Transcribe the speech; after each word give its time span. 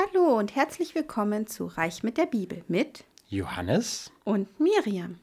Hallo 0.00 0.38
und 0.38 0.56
herzlich 0.56 0.94
willkommen 0.94 1.46
zu 1.46 1.66
Reich 1.66 2.02
mit 2.02 2.16
der 2.16 2.24
Bibel 2.24 2.62
mit 2.68 3.04
Johannes 3.28 4.10
und 4.24 4.58
Miriam. 4.58 5.18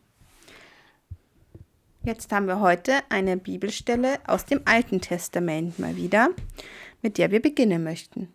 Jetzt 2.04 2.32
haben 2.32 2.48
wir 2.48 2.60
heute 2.60 3.00
eine 3.10 3.38
Bibelstelle 3.38 4.20
aus 4.28 4.46
dem 4.46 4.62
Alten 4.66 5.02
Testament 5.02 5.80
mal 5.80 5.96
wieder, 5.96 6.30
mit 7.02 7.18
der 7.18 7.32
wir 7.32 7.42
beginnen 7.42 7.84
möchten. 7.84 8.28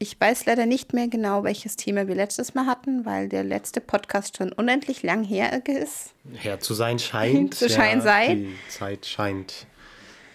Ich 0.00 0.20
weiß 0.20 0.46
leider 0.46 0.66
nicht 0.66 0.92
mehr 0.92 1.06
genau, 1.06 1.44
welches 1.44 1.76
Thema 1.76 2.08
wir 2.08 2.16
letztes 2.16 2.54
Mal 2.54 2.66
hatten, 2.66 3.04
weil 3.04 3.28
der 3.28 3.44
letzte 3.44 3.80
Podcast 3.80 4.38
schon 4.38 4.52
unendlich 4.52 5.04
lang 5.04 5.22
her 5.22 5.64
ist. 5.66 6.14
Her 6.32 6.58
zu 6.58 6.74
sein 6.74 6.98
scheint. 6.98 7.54
zu 7.54 7.68
scheinen 7.68 8.00
ja, 8.00 8.04
sei. 8.06 8.34
Die 8.34 8.56
Zeit 8.70 9.06
scheint 9.06 9.66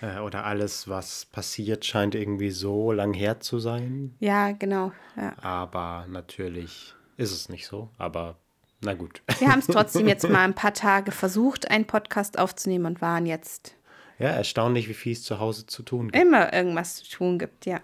äh, 0.06 0.20
oder 0.20 0.46
alles, 0.46 0.88
was 0.88 1.26
passiert, 1.26 1.86
scheint 1.86 2.16
irgendwie 2.16 2.52
so 2.52 2.92
lang 2.92 3.14
her 3.14 3.40
zu 3.40 3.60
sein. 3.60 4.16
Ja, 4.20 4.52
genau. 4.52 4.92
Ja. 5.16 5.34
Aber 5.42 6.06
natürlich 6.10 6.93
ist 7.18 7.32
es 7.32 7.50
nicht 7.50 7.68
so. 7.68 7.89
Aber 7.98 8.38
na 8.82 8.93
gut. 8.93 9.21
Wir 9.39 9.52
haben 9.52 9.60
es 9.60 9.68
trotzdem 9.68 10.07
jetzt 10.07 10.28
mal 10.29 10.39
ein 10.43 10.54
paar 10.54 10.74
Tage 10.74 11.12
versucht, 11.12 11.70
einen 11.70 11.86
Podcast 11.86 12.38
aufzunehmen 12.38 12.86
und 12.86 13.02
waren 13.02 13.26
jetzt. 13.26 13.76
Ja, 14.20 14.29
erstaunlich, 14.29 14.88
wie 14.88 14.93
viel 14.93 15.14
es 15.14 15.24
zu 15.24 15.39
Hause 15.39 15.65
zu 15.65 15.84
tun 15.84 16.12
gibt. 16.12 16.24
Immer 16.24 16.54
irgendwas 16.54 16.98
zu 16.98 17.10
tun 17.10 17.40
gibt, 17.40 17.65
ja. 17.65 17.82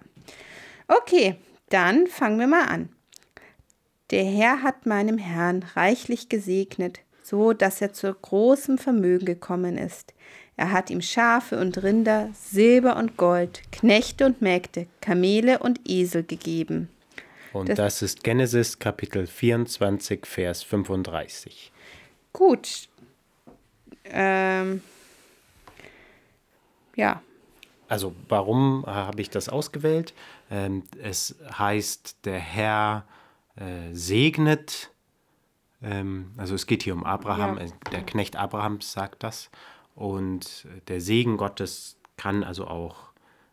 Okay, 0.87 1.35
dann 1.69 2.07
fangen 2.07 2.39
wir 2.39 2.47
mal 2.47 2.65
an. 2.65 2.89
Der 4.11 4.23
Herr 4.23 4.61
hat 4.61 4.85
meinem 4.85 5.17
Herrn 5.17 5.65
reichlich 5.75 6.29
gesegnet, 6.29 6.99
so 7.23 7.53
dass 7.53 7.81
er 7.81 7.93
zu 7.93 8.13
großem 8.13 8.77
Vermögen 8.77 9.25
gekommen 9.25 9.77
ist. 9.77 10.13
Er 10.57 10.71
hat 10.71 10.89
ihm 10.89 11.01
Schafe 11.01 11.59
und 11.59 11.81
Rinder, 11.81 12.29
Silber 12.33 12.97
und 12.97 13.17
Gold, 13.17 13.61
Knechte 13.71 14.25
und 14.25 14.41
Mägde, 14.41 14.87
Kamele 15.01 15.59
und 15.59 15.79
Esel 15.87 16.23
gegeben. 16.23 16.89
Und 17.53 17.69
das, 17.69 17.77
das 17.77 18.01
ist 18.01 18.23
Genesis 18.23 18.79
Kapitel 18.79 19.27
24, 19.27 20.25
Vers 20.25 20.63
35. 20.63 21.71
Gut. 22.33 22.89
Ähm, 24.05 24.81
ja, 26.95 27.21
also 27.91 28.15
warum 28.29 28.85
habe 28.87 29.19
ich 29.19 29.29
das 29.29 29.49
ausgewählt? 29.49 30.13
Ähm, 30.49 30.83
es 31.03 31.35
heißt, 31.57 32.23
der 32.23 32.39
Herr 32.39 33.05
äh, 33.57 33.93
segnet, 33.93 34.91
ähm, 35.83 36.31
also 36.37 36.55
es 36.55 36.67
geht 36.67 36.83
hier 36.83 36.93
um 36.93 37.03
Abraham, 37.03 37.57
ja. 37.57 37.65
Der 37.91 38.03
Knecht 38.03 38.37
Abrahams 38.37 38.93
sagt 38.93 39.23
das. 39.23 39.49
Und 40.01 40.67
der 40.87 40.99
Segen 40.99 41.37
Gottes 41.37 41.97
kann 42.17 42.43
also 42.43 42.65
auch 42.67 43.11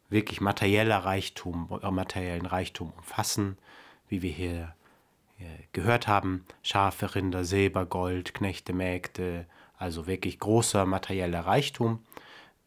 wirklich 0.09 0.41
materieller 0.41 0.99
Reichtum, 0.99 1.69
äh, 1.83 1.91
materiellen 1.91 2.47
Reichtum 2.47 2.93
umfassen, 2.97 3.59
wie 4.09 4.23
wir 4.23 4.33
hier 4.33 4.75
gehört 5.73 6.09
haben. 6.09 6.45
Schafe, 6.63 7.15
Rinder, 7.15 7.45
Silber, 7.45 7.87
Gold, 7.87 8.35
Knechte, 8.35 8.73
Mägde, 8.73 9.47
also 9.77 10.07
wirklich 10.07 10.41
großer 10.41 10.85
materieller 10.87 11.41
Reichtum, 11.41 12.01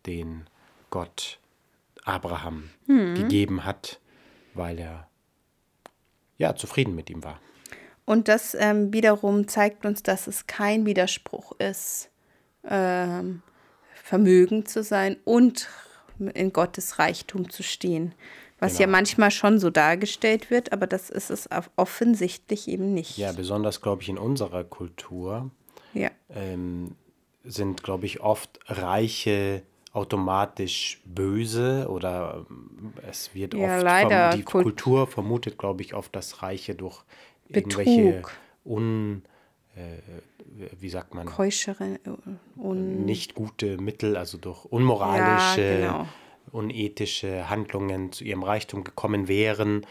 den 0.06 0.46
Gott 0.90 1.40
Abraham 2.06 2.70
hm. 2.88 3.16
gegeben 3.16 3.66
hat, 3.66 4.00
weil 4.54 4.80
er 4.80 5.08
ja 6.38 6.56
zufrieden 6.56 6.96
mit 6.96 7.10
ihm 7.10 7.24
war. 7.24 7.40
Und 8.06 8.28
das 8.28 8.56
ähm, 8.56 8.94
wiederum 8.94 9.48
zeigt 9.48 9.86
uns, 9.86 10.04
dass 10.04 10.28
es 10.28 10.48
kein 10.48 10.86
Widerspruch 10.86 11.54
ist, 11.60 12.10
ähm, 12.68 13.42
vermögend 14.12 14.68
zu 14.68 14.84
sein 14.84 15.16
und 15.24 15.70
in 16.34 16.52
Gottes 16.52 17.00
Reichtum 17.00 17.50
zu 17.50 17.64
stehen. 17.64 18.14
Was 18.60 18.74
genau. 18.74 18.82
ja 18.82 18.88
manchmal 18.88 19.32
schon 19.32 19.58
so 19.58 19.70
dargestellt 19.70 20.52
wird, 20.52 20.74
aber 20.74 20.86
das 20.86 21.10
ist 21.10 21.32
es 21.32 21.48
offensichtlich 21.78 22.68
eben 22.68 22.94
nicht. 22.94 23.18
Ja, 23.18 23.32
besonders, 23.32 23.80
glaube 23.80 24.02
ich, 24.02 24.10
in 24.10 24.18
unserer 24.18 24.66
Kultur 24.66 25.50
ja. 25.94 26.10
ähm, 26.30 26.96
sind, 27.46 27.84
glaube 27.84 28.06
ich, 28.06 28.20
oft 28.20 28.60
reiche 28.68 29.64
automatisch 29.94 31.02
böse 31.06 31.88
oder 31.90 32.46
ähm, 32.50 32.92
es 33.10 33.34
wird 33.34 33.54
ja, 33.54 33.78
oft 33.78 33.84
leider. 33.86 34.36
die 34.36 34.44
Kult 34.44 34.64
Kultur 34.64 35.08
vermutet, 35.08 35.58
glaube 35.58 35.84
ich, 35.84 35.94
oft 35.94 36.14
das 36.14 36.44
Reiche 36.44 36.76
durch 36.76 37.02
Betrug. 37.48 37.88
irgendwelche 37.88 38.24
un 38.66 39.24
wie 40.80 40.90
sagt 40.90 41.14
man 41.14 41.26
Keuschere, 41.26 42.00
un 42.58 43.06
nicht 43.06 43.36
gute 43.36 43.78
Mittel, 43.78 44.18
also 44.18 44.38
durch 44.38 44.66
unmoralische, 44.66 45.62
ja, 45.62 45.92
genau. 45.92 46.08
unethische 46.52 47.50
Handlungen 47.50 48.12
zu 48.12 48.24
ihrem 48.24 48.44
Reichtum 48.44 48.84
gekommen 48.84 49.28
wären. 49.28 49.86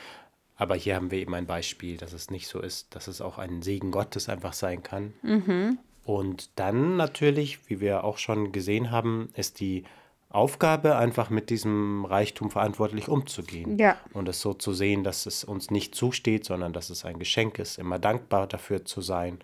Aber 0.57 0.75
hier 0.75 0.97
haben 0.97 1.11
wir 1.11 1.19
eben 1.19 1.35
ein 1.35 1.47
Beispiel, 1.47 1.97
dass 1.97 2.13
es 2.13 2.31
nicht 2.31 2.47
so 2.47 2.61
ist, 2.61 2.95
dass 2.95 3.09
es 3.09 3.23
auch 3.23 3.39
ein 3.39 3.63
Segen 3.63 3.91
Gottes 3.91 4.29
einfach 4.29 4.53
sein 4.53 4.83
kann. 4.83 5.15
Mhm. 5.23 5.79
Und 6.05 6.51
dann 6.57 6.97
natürlich, 6.97 7.71
wie 7.71 7.81
wir 7.81 8.05
auch 8.05 8.19
schon 8.19 8.53
gesehen 8.53 8.91
haben, 8.91 9.31
ist 9.35 9.61
die 9.61 9.85
Aufgabe, 10.29 10.97
einfach 10.97 11.31
mit 11.31 11.51
diesem 11.51 12.05
Reichtum 12.05 12.51
verantwortlich 12.51 13.09
umzugehen. 13.09 13.79
Ja. 13.79 13.97
Und 14.13 14.29
es 14.29 14.41
so 14.41 14.53
zu 14.53 14.75
sehen, 14.75 15.03
dass 15.03 15.27
es 15.27 15.45
uns 15.45 15.71
nicht 15.71 15.95
zusteht, 15.95 16.45
sondern 16.45 16.73
dass 16.73 16.91
es 16.91 17.05
ein 17.05 17.19
Geschenk 17.19 17.59
ist, 17.59 17.79
immer 17.79 17.99
dankbar 17.99 18.47
dafür 18.47 18.85
zu 18.85 19.01
sein 19.01 19.39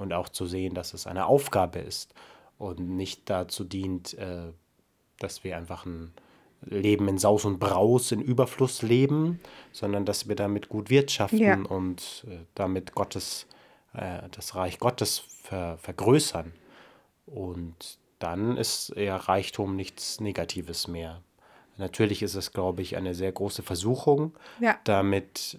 und 0.00 0.12
auch 0.12 0.28
zu 0.28 0.46
sehen, 0.46 0.74
dass 0.74 0.94
es 0.94 1.06
eine 1.06 1.26
Aufgabe 1.26 1.78
ist 1.78 2.14
und 2.58 2.80
nicht 2.80 3.30
dazu 3.30 3.64
dient, 3.64 4.14
äh, 4.14 4.52
dass 5.18 5.44
wir 5.44 5.56
einfach 5.56 5.86
ein 5.86 6.12
Leben 6.62 7.08
in 7.08 7.18
Saus 7.18 7.44
und 7.44 7.58
Braus, 7.58 8.12
in 8.12 8.20
Überfluss 8.20 8.82
leben, 8.82 9.40
sondern 9.72 10.04
dass 10.04 10.28
wir 10.28 10.36
damit 10.36 10.68
gut 10.68 10.90
wirtschaften 10.90 11.38
ja. 11.38 11.54
und 11.56 12.26
äh, 12.28 12.44
damit 12.54 12.94
Gottes, 12.94 13.46
äh, 13.94 14.28
das 14.30 14.54
Reich 14.56 14.78
Gottes 14.78 15.18
ver 15.18 15.78
vergrößern. 15.78 16.52
Und 17.26 17.98
dann 18.18 18.56
ist 18.56 18.92
ja 18.96 19.16
Reichtum 19.16 19.76
nichts 19.76 20.20
Negatives 20.20 20.86
mehr. 20.86 21.22
Natürlich 21.78 22.22
ist 22.22 22.34
es, 22.34 22.52
glaube 22.52 22.82
ich, 22.82 22.96
eine 22.96 23.14
sehr 23.14 23.32
große 23.32 23.62
Versuchung, 23.62 24.36
ja. 24.60 24.78
damit, 24.84 25.58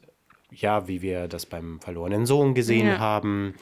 ja, 0.51 0.87
wie 0.87 1.01
wir 1.01 1.27
das 1.27 1.47
beim 1.47 1.79
verlorenen 1.79 2.27
Sohn 2.27 2.53
gesehen 2.53 2.87
ja. 2.87 2.99
haben, 2.99 3.55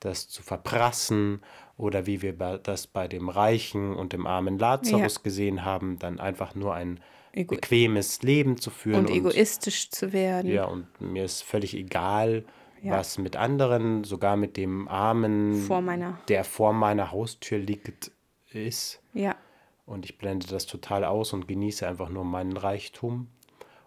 das 0.00 0.28
zu 0.28 0.42
verprassen 0.42 1.40
oder 1.76 2.06
wie 2.06 2.22
wir 2.22 2.32
das 2.32 2.86
bei 2.86 3.08
dem 3.08 3.28
reichen 3.28 3.94
und 3.94 4.12
dem 4.12 4.26
armen 4.26 4.58
Lazarus 4.58 5.16
ja. 5.16 5.22
gesehen 5.22 5.64
haben, 5.64 5.98
dann 5.98 6.20
einfach 6.20 6.54
nur 6.54 6.74
ein 6.74 7.00
Ego 7.32 7.54
bequemes 7.54 8.22
Leben 8.22 8.56
zu 8.56 8.70
führen. 8.70 9.00
Und, 9.00 9.10
und 9.10 9.16
egoistisch 9.16 9.90
zu 9.90 10.12
werden. 10.12 10.50
Ja, 10.50 10.64
und 10.64 10.86
mir 11.00 11.24
ist 11.24 11.42
völlig 11.42 11.74
egal, 11.74 12.44
ja. 12.82 12.92
was 12.92 13.18
mit 13.18 13.36
anderen, 13.36 14.04
sogar 14.04 14.36
mit 14.36 14.56
dem 14.56 14.88
Armen, 14.88 15.62
vor 15.62 15.82
meiner. 15.82 16.18
der 16.28 16.44
vor 16.44 16.72
meiner 16.72 17.12
Haustür 17.12 17.58
liegt, 17.58 18.10
ist. 18.50 19.02
Ja. 19.12 19.36
Und 19.84 20.04
ich 20.04 20.18
blende 20.18 20.46
das 20.46 20.66
total 20.66 21.04
aus 21.04 21.32
und 21.32 21.46
genieße 21.46 21.86
einfach 21.86 22.08
nur 22.08 22.24
meinen 22.24 22.56
Reichtum. 22.56 23.28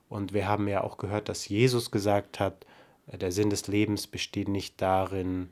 Und 0.08 0.34
wir 0.34 0.48
haben 0.48 0.68
ja 0.68 0.84
auch 0.84 0.98
gehört, 0.98 1.28
dass 1.28 1.50
Jesus 1.50 1.92
gesagt 1.92 2.40
hat, 2.40 2.66
der 3.08 3.32
Sinn 3.32 3.50
des 3.50 3.68
Lebens 3.68 4.08
besteht 4.08 4.48
nicht 4.48 4.82
darin, 4.82 5.50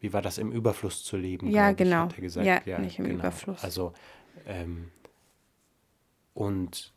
wie 0.00 0.12
war 0.12 0.22
das, 0.22 0.38
im 0.38 0.52
Überfluss 0.52 1.04
zu 1.04 1.16
leben. 1.16 1.50
Ja, 1.50 1.72
genau. 1.72 2.08
Ich, 2.08 2.16
gesagt. 2.16 2.46
Ja, 2.46 2.60
ja, 2.64 2.78
nicht 2.78 2.98
im 2.98 3.06
genau. 3.06 3.18
Überfluss. 3.20 3.62
Also, 3.64 3.92
ähm, 4.46 4.90
und 6.34 6.92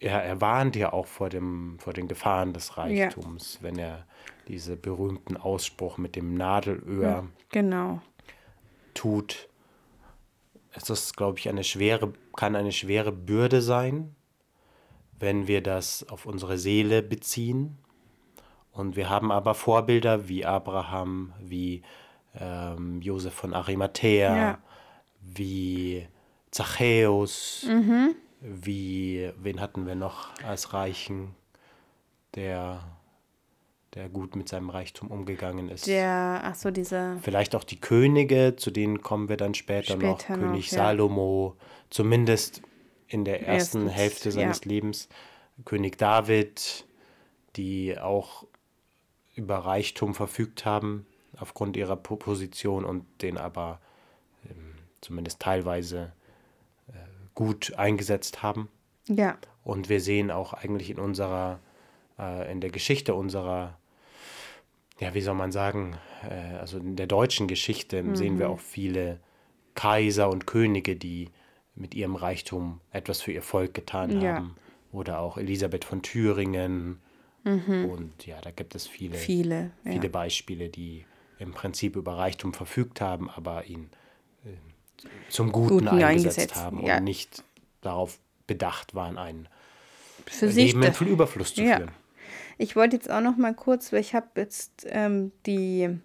er, 0.00 0.24
er 0.24 0.40
warnt 0.40 0.74
ja 0.74 0.92
auch 0.92 1.06
vor, 1.06 1.28
dem, 1.28 1.78
vor 1.78 1.92
den 1.92 2.08
Gefahren 2.08 2.52
des 2.52 2.76
Reichtums, 2.76 3.54
ja. 3.54 3.62
wenn 3.62 3.78
er 3.78 4.06
diese 4.48 4.76
berühmten 4.76 5.36
Ausspruch 5.36 5.98
mit 5.98 6.16
dem 6.16 6.34
Nadelöhr 6.34 7.02
ja, 7.02 7.28
genau. 7.50 8.02
tut. 8.94 9.48
Es 10.72 10.90
ist, 10.90 11.16
glaube 11.16 11.38
ich, 11.38 11.48
eine 11.48 11.64
schwere, 11.64 12.12
kann 12.34 12.56
eine 12.56 12.72
schwere 12.72 13.12
Bürde 13.12 13.62
sein, 13.62 14.16
wenn 15.18 15.46
wir 15.46 15.62
das 15.62 16.08
auf 16.08 16.26
unsere 16.26 16.58
Seele 16.58 17.02
beziehen. 17.02 17.78
Und 18.72 18.96
wir 18.96 19.10
haben 19.10 19.30
aber 19.30 19.54
Vorbilder 19.54 20.28
wie 20.28 20.46
Abraham, 20.46 21.32
wie 21.40 21.82
ähm, 22.38 23.00
Josef 23.02 23.34
von 23.34 23.54
Arimathea, 23.54 24.36
ja. 24.36 24.58
wie 25.20 26.08
Zachäus, 26.50 27.66
mhm 27.68 28.14
wie, 28.42 29.30
wen 29.40 29.60
hatten 29.60 29.86
wir 29.86 29.94
noch 29.94 30.34
als 30.44 30.72
Reichen, 30.72 31.34
der, 32.34 32.82
der 33.94 34.08
gut 34.08 34.34
mit 34.34 34.48
seinem 34.48 34.68
Reichtum 34.68 35.10
umgegangen 35.10 35.68
ist? 35.68 35.86
Der, 35.86 36.40
ach 36.44 36.54
so, 36.56 36.70
dieser. 36.70 37.18
Vielleicht 37.22 37.54
auch 37.54 37.64
die 37.64 37.80
Könige, 37.80 38.56
zu 38.56 38.70
denen 38.70 39.00
kommen 39.00 39.28
wir 39.28 39.36
dann 39.36 39.54
später, 39.54 39.94
später 39.94 40.06
noch. 40.06 40.28
noch. 40.28 40.48
König 40.48 40.70
ja. 40.72 40.78
Salomo, 40.78 41.56
zumindest 41.88 42.62
in 43.06 43.24
der 43.24 43.46
ersten 43.46 43.82
Erstens, 43.82 43.92
Hälfte 43.92 44.32
seines 44.32 44.64
ja. 44.64 44.70
Lebens. 44.70 45.08
König 45.64 45.98
David, 45.98 46.86
die 47.54 47.96
auch 47.98 48.46
über 49.34 49.58
Reichtum 49.58 50.14
verfügt 50.14 50.64
haben, 50.64 51.06
aufgrund 51.36 51.76
ihrer 51.76 51.96
Position 51.96 52.84
und 52.84 53.04
den 53.22 53.38
aber 53.38 53.80
ähm, 54.48 54.74
zumindest 55.00 55.40
teilweise 55.40 56.12
gut 57.34 57.74
eingesetzt 57.74 58.42
haben. 58.42 58.68
Ja. 59.08 59.38
Und 59.64 59.88
wir 59.88 60.00
sehen 60.00 60.30
auch 60.30 60.52
eigentlich 60.52 60.90
in 60.90 60.98
unserer 60.98 61.60
äh, 62.18 62.50
in 62.50 62.60
der 62.60 62.70
Geschichte 62.70 63.14
unserer, 63.14 63.78
ja, 65.00 65.14
wie 65.14 65.20
soll 65.20 65.34
man 65.34 65.52
sagen, 65.52 65.96
äh, 66.28 66.56
also 66.56 66.78
in 66.78 66.96
der 66.96 67.06
deutschen 67.06 67.48
Geschichte 67.48 68.02
mhm. 68.02 68.16
sehen 68.16 68.38
wir 68.38 68.50
auch 68.50 68.60
viele 68.60 69.20
Kaiser 69.74 70.28
und 70.30 70.46
Könige, 70.46 70.96
die 70.96 71.30
mit 71.74 71.94
ihrem 71.94 72.16
Reichtum 72.16 72.80
etwas 72.90 73.22
für 73.22 73.32
ihr 73.32 73.42
Volk 73.42 73.74
getan 73.74 74.20
ja. 74.20 74.34
haben. 74.34 74.56
Oder 74.92 75.20
auch 75.20 75.38
Elisabeth 75.38 75.86
von 75.86 76.02
Thüringen. 76.02 77.00
Mhm. 77.44 77.86
Und 77.86 78.26
ja, 78.26 78.40
da 78.40 78.50
gibt 78.50 78.74
es 78.74 78.86
viele, 78.86 79.16
viele, 79.16 79.70
ja. 79.84 79.92
viele 79.92 80.08
Beispiele, 80.08 80.68
die 80.68 81.04
im 81.38 81.52
Prinzip 81.52 81.96
über 81.96 82.16
Reichtum 82.16 82.54
verfügt 82.54 83.00
haben, 83.00 83.28
aber 83.28 83.64
ihn 83.64 83.90
äh, 84.44 85.06
zum 85.28 85.50
Guten, 85.50 85.78
Guten 85.78 85.88
eingesetzt, 85.88 86.38
eingesetzt, 86.38 86.56
haben 86.56 86.86
ja. 86.86 86.98
und 86.98 87.04
nicht 87.04 87.42
darauf 87.80 88.18
bedacht 88.46 88.94
waren, 88.94 89.18
ein 89.18 89.48
Für 90.26 90.46
Leben 90.46 90.82
in 90.82 91.06
Überfluss 91.06 91.54
zu 91.54 91.62
führen. 91.62 91.90
Ich 92.58 92.76
wollte 92.76 92.96
jetzt 92.96 93.10
auch 93.10 93.20
noch 93.20 93.36
mal 93.36 93.54
kurz, 93.54 93.92
weil 93.92 94.00
ich 94.00 94.14
habe 94.14 94.28
jetzt 94.36 94.86
ähm, 94.88 95.32
die 95.46 95.98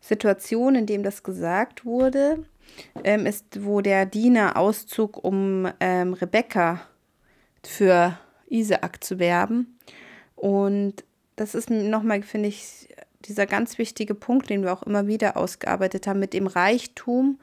Situation, 0.00 0.74
in 0.74 0.86
dem 0.86 1.02
das 1.02 1.22
gesagt 1.22 1.84
wurde, 1.84 2.44
ähm, 3.04 3.24
ist, 3.24 3.64
wo 3.64 3.80
der 3.80 4.04
Diener 4.04 4.56
auszog, 4.56 5.22
um 5.22 5.70
ähm, 5.80 6.12
Rebecca 6.14 6.82
für 7.62 8.18
Isaak 8.48 9.02
zu 9.02 9.18
werben. 9.18 9.78
Und 10.42 11.04
das 11.36 11.54
ist 11.54 11.70
nochmal, 11.70 12.24
finde 12.24 12.48
ich, 12.48 12.88
dieser 13.26 13.46
ganz 13.46 13.78
wichtige 13.78 14.16
Punkt, 14.16 14.50
den 14.50 14.64
wir 14.64 14.72
auch 14.72 14.82
immer 14.82 15.06
wieder 15.06 15.36
ausgearbeitet 15.36 16.08
haben, 16.08 16.18
mit 16.18 16.32
dem 16.32 16.48
Reichtum 16.48 17.38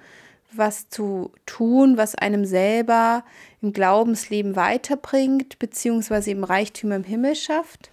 was 0.51 0.89
zu 0.89 1.31
tun, 1.45 1.95
was 1.95 2.15
einem 2.15 2.43
selber 2.43 3.23
im 3.61 3.71
Glaubensleben 3.71 4.57
weiterbringt, 4.57 5.59
beziehungsweise 5.59 6.31
im 6.31 6.43
Reichtum 6.43 6.91
im 6.91 7.05
Himmel 7.05 7.35
schafft. 7.35 7.91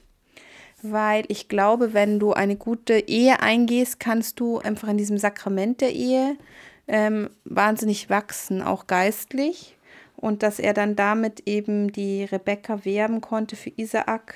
Weil 0.83 1.23
ich 1.29 1.49
glaube, 1.49 1.95
wenn 1.95 2.19
du 2.19 2.33
eine 2.33 2.57
gute 2.57 2.99
Ehe 2.99 3.39
eingehst, 3.39 4.01
kannst 4.01 4.41
du 4.41 4.59
einfach 4.59 4.89
in 4.89 4.99
diesem 4.99 5.19
Sakrament 5.19 5.83
der 5.83 5.93
Ehe 5.93 6.37
ähm, 6.89 7.31
wahnsinnig 7.45 8.11
wachsen, 8.11 8.61
auch 8.61 8.89
geistlich. 8.89 9.77
Und 10.17 10.43
dass 10.43 10.59
er 10.59 10.75
dann 10.75 10.97
damit 10.97 11.47
eben 11.47 11.93
die 11.93 12.25
Rebecca 12.25 12.85
werben 12.85 13.21
konnte 13.21 13.55
für 13.55 13.71
Isaak 13.77 14.35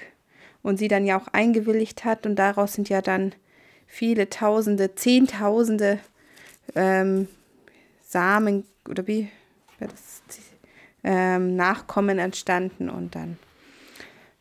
und 0.62 0.78
sie 0.78 0.88
dann 0.88 1.06
ja 1.06 1.18
auch 1.18 1.28
eingewilligt 1.28 2.04
hat. 2.04 2.26
Und 2.26 2.36
daraus 2.36 2.74
sind 2.74 2.88
ja 2.88 3.02
dann 3.02 3.34
viele 3.86 4.30
Tausende, 4.30 4.94
Zehntausende 4.94 6.00
ähm, 6.74 7.28
Samen 8.04 8.64
oder 8.88 9.06
wie 9.06 9.28
das, 9.78 10.22
ähm, 11.02 11.56
Nachkommen 11.56 12.18
entstanden 12.18 12.90
und 12.90 13.14
dann. 13.14 13.38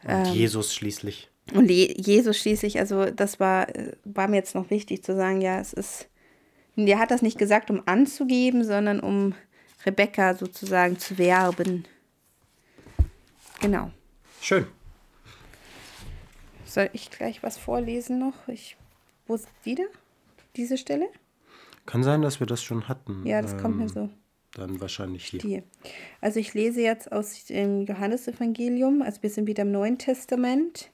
Ähm, 0.07 0.23
und 0.23 0.33
Jesus 0.33 0.73
schließlich. 0.73 1.29
Und 1.53 1.69
Jesus 1.69 2.37
schließlich, 2.37 2.79
also 2.79 3.05
das 3.05 3.39
war, 3.39 3.67
war 4.03 4.27
mir 4.27 4.35
jetzt 4.35 4.53
noch 4.53 4.69
wichtig 4.69 5.03
zu 5.03 5.15
sagen, 5.15 5.41
ja, 5.41 5.59
es 5.59 5.73
ist 5.73 6.09
er 6.87 6.99
hat 6.99 7.11
das 7.11 7.21
nicht 7.21 7.37
gesagt, 7.37 7.69
um 7.69 7.81
anzugeben, 7.85 8.63
sondern 8.63 8.99
um 8.99 9.33
Rebecca 9.85 10.35
sozusagen 10.35 10.97
zu 10.99 11.17
werben. 11.17 11.85
Genau. 13.59 13.91
Schön. 14.41 14.67
Soll 16.69 16.91
ich 16.93 17.09
gleich 17.09 17.41
was 17.41 17.57
vorlesen 17.57 18.19
noch? 18.19 18.47
Ich, 18.47 18.77
wo 19.25 19.33
ist 19.33 19.47
wieder? 19.63 19.85
Diese 20.55 20.77
Stelle? 20.77 21.07
Kann 21.87 22.03
sein, 22.03 22.21
dass 22.21 22.39
wir 22.39 22.45
das 22.45 22.61
schon 22.61 22.87
hatten. 22.87 23.25
Ja, 23.25 23.41
das 23.41 23.53
ähm, 23.53 23.59
kommt 23.59 23.77
mir 23.77 23.83
ähm, 23.83 23.89
so. 23.89 24.09
Dann 24.53 24.79
wahrscheinlich 24.79 25.25
hier. 25.25 25.39
Die. 25.39 25.63
Also 26.21 26.39
ich 26.39 26.53
lese 26.53 26.81
jetzt 26.81 27.11
aus 27.11 27.45
dem 27.45 27.85
Johannesevangelium, 27.85 29.01
also 29.01 29.23
wir 29.23 29.31
sind 29.31 29.47
wieder 29.47 29.63
im 29.63 29.71
Neuen 29.71 29.97
Testament, 29.97 30.91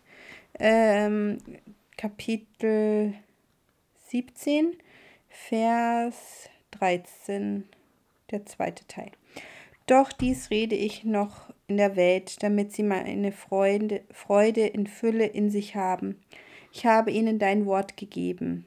ähm, 0.59 1.39
Kapitel 1.97 3.13
17, 4.07 4.77
Vers 5.27 6.15
13, 6.71 7.65
der 8.31 8.45
zweite 8.45 8.87
Teil. 8.87 9.11
Doch 9.85 10.11
dies 10.11 10.49
rede 10.49 10.75
ich 10.75 11.03
noch 11.03 11.53
in 11.67 11.77
der 11.77 11.95
Welt, 11.95 12.41
damit 12.41 12.73
sie 12.73 12.83
meine 12.83 13.31
Freude, 13.31 14.01
Freude 14.11 14.65
in 14.65 14.87
Fülle 14.87 15.25
in 15.25 15.51
sich 15.51 15.75
haben. 15.75 16.19
Ich 16.73 16.85
habe 16.85 17.11
ihnen 17.11 17.39
dein 17.39 17.65
Wort 17.65 17.95
gegeben. 17.95 18.65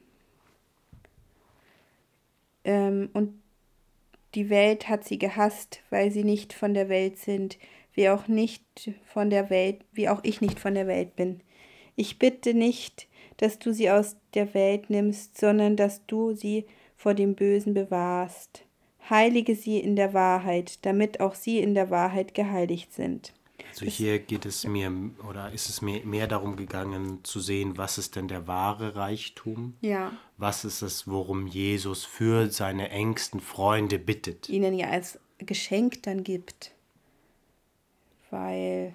Ähm, 2.65 3.11
und 3.13 3.41
die 4.35 4.51
Welt 4.51 4.89
hat 4.89 5.05
sie 5.05 5.19
gehasst, 5.19 5.81
weil 5.91 6.11
sie 6.11 6.25
nicht 6.25 6.53
von 6.53 6.75
der 6.75 6.89
Welt 6.89 7.19
sind, 7.19 7.59
wie 7.95 8.09
auch 8.09 8.29
nicht 8.29 8.93
von 9.07 9.31
der 9.31 9.51
Welt, 9.51 9.85
wie 9.93 10.09
auch 10.09 10.21
ich 10.23 10.41
nicht 10.41 10.61
von 10.61 10.75
der 10.75 10.87
Welt 10.87 11.17
bin. 11.17 11.41
Ich 11.97 12.21
bitte 12.21 12.55
nicht, 12.55 13.09
dass 13.39 13.59
du 13.59 13.73
sie 13.73 13.91
aus 13.91 14.17
der 14.35 14.55
Welt 14.55 14.89
nimmst, 14.91 15.37
sondern 15.39 15.77
dass 15.77 16.07
du 16.07 16.33
sie 16.33 16.67
vor 16.97 17.15
dem 17.15 17.35
Bösen 17.35 17.75
bewahrst. 17.75 18.68
Heilige 19.11 19.55
sie 19.55 19.79
in 19.79 19.97
der 19.97 20.15
Wahrheit, 20.15 20.85
damit 20.85 21.21
auch 21.21 21.35
sie 21.35 21.59
in 21.59 21.75
der 21.75 21.91
Wahrheit 21.91 22.35
geheiligt 22.35 22.93
sind. 22.93 23.33
Also 23.69 23.87
hier 23.87 24.19
geht 24.19 24.47
es 24.47 24.67
mir 24.67 24.93
oder 25.29 25.53
ist 25.53 25.69
es 25.69 25.83
mir 25.83 26.05
mehr 26.05 26.27
darum 26.27 26.57
gegangen 26.57 27.21
zu 27.23 27.41
sehen, 27.41 27.77
was 27.77 27.99
ist 27.99 28.17
denn 28.17 28.29
der 28.29 28.47
wahre 28.47 28.97
Reichtum? 28.97 29.77
Ja. 29.81 30.13
Was 30.37 30.65
ist 30.65 30.83
es, 30.83 31.09
worum 31.09 31.47
Jesus 31.47 32.05
für 32.05 32.51
seine 32.51 32.91
engsten 32.91 33.41
Freunde 33.41 33.99
bittet? 33.99 34.49
Ihnen 34.49 34.75
ja 34.75 34.89
als 34.89 35.19
Geschenk 35.39 36.03
dann 36.05 36.25
gibt. 36.25 36.73
Weil 38.31 38.95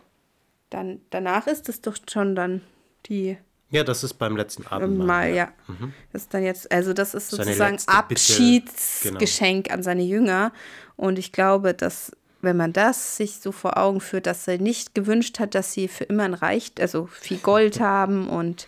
dann 0.69 1.01
danach 1.09 1.47
ist 1.47 1.69
es 1.69 1.81
doch 1.81 1.97
schon 2.09 2.35
dann 2.35 2.61
die 3.05 3.37
ja, 3.73 3.83
das 3.83 4.03
ist 4.03 4.13
beim 4.13 4.37
letzten 4.37 4.67
Abend. 4.67 4.99
Mal, 4.99 5.33
ja. 5.33 5.51
Mhm. 5.67 5.93
Das 6.11 6.21
ist 6.21 6.33
dann 6.33 6.43
jetzt, 6.43 6.71
also 6.71 6.93
das 6.93 7.15
ist 7.15 7.31
sozusagen 7.31 7.79
Abschiedsgeschenk 7.87 9.65
genau. 9.65 9.75
an 9.75 9.83
seine 9.83 10.03
Jünger. 10.03 10.53
Und 10.95 11.17
ich 11.17 11.31
glaube, 11.31 11.73
dass 11.73 12.11
wenn 12.41 12.55
man 12.55 12.71
das 12.71 13.17
sich 13.17 13.39
so 13.39 13.51
vor 13.51 13.77
Augen 13.77 13.99
führt, 13.99 14.27
dass 14.27 14.47
er 14.47 14.59
nicht 14.59 14.93
gewünscht 14.93 15.39
hat, 15.39 15.55
dass 15.55 15.73
sie 15.73 15.87
für 15.87 16.03
immer 16.03 16.23
ein 16.23 16.35
Reich, 16.35 16.71
also 16.79 17.07
viel 17.07 17.37
Gold 17.37 17.79
haben 17.79 18.29
und 18.29 18.67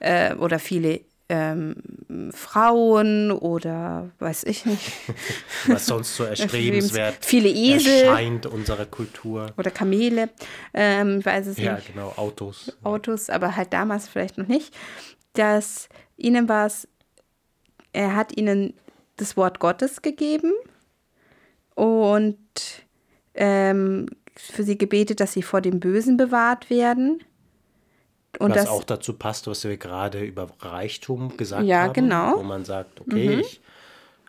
äh, 0.00 0.34
oder 0.34 0.58
viele 0.58 1.02
ähm, 1.30 1.76
Frauen 2.32 3.30
oder 3.30 4.10
weiß 4.18 4.44
ich 4.44 4.66
nicht. 4.66 4.92
Was 5.68 5.86
sonst 5.86 6.16
so 6.16 6.24
erstrebenswert 6.24 7.18
viele 7.20 7.48
Esel 7.48 8.04
erscheint 8.04 8.46
unserer 8.46 8.84
Kultur. 8.84 9.52
Oder 9.56 9.70
Kamele, 9.70 10.30
ähm, 10.74 11.24
weiß 11.24 11.46
es 11.46 11.58
ja, 11.58 11.74
nicht. 11.74 11.88
Ja, 11.88 11.94
genau, 11.94 12.12
Autos. 12.16 12.76
Autos, 12.82 13.30
aber 13.30 13.54
halt 13.54 13.72
damals 13.72 14.08
vielleicht 14.08 14.38
noch 14.38 14.48
nicht. 14.48 14.74
Dass 15.34 15.88
ihnen 16.16 16.48
war 16.48 16.66
es, 16.66 16.88
er 17.92 18.16
hat 18.16 18.36
ihnen 18.36 18.74
das 19.16 19.36
Wort 19.36 19.60
Gottes 19.60 20.02
gegeben 20.02 20.52
und 21.76 22.38
ähm, 23.34 24.06
für 24.34 24.64
sie 24.64 24.78
gebetet, 24.78 25.20
dass 25.20 25.32
sie 25.32 25.42
vor 25.42 25.60
dem 25.60 25.78
Bösen 25.78 26.16
bewahrt 26.16 26.70
werden. 26.70 27.22
Und 28.40 28.52
was 28.52 28.64
das, 28.64 28.68
auch 28.68 28.84
dazu 28.84 29.12
passt, 29.12 29.46
was 29.48 29.64
wir 29.64 29.76
gerade 29.76 30.24
über 30.24 30.48
Reichtum 30.60 31.36
gesagt 31.36 31.64
ja, 31.64 31.82
haben. 31.82 31.92
Genau. 31.92 32.38
Wo 32.38 32.42
man 32.42 32.64
sagt, 32.64 33.00
okay, 33.02 33.36
mhm. 33.36 33.40
ich 33.40 33.60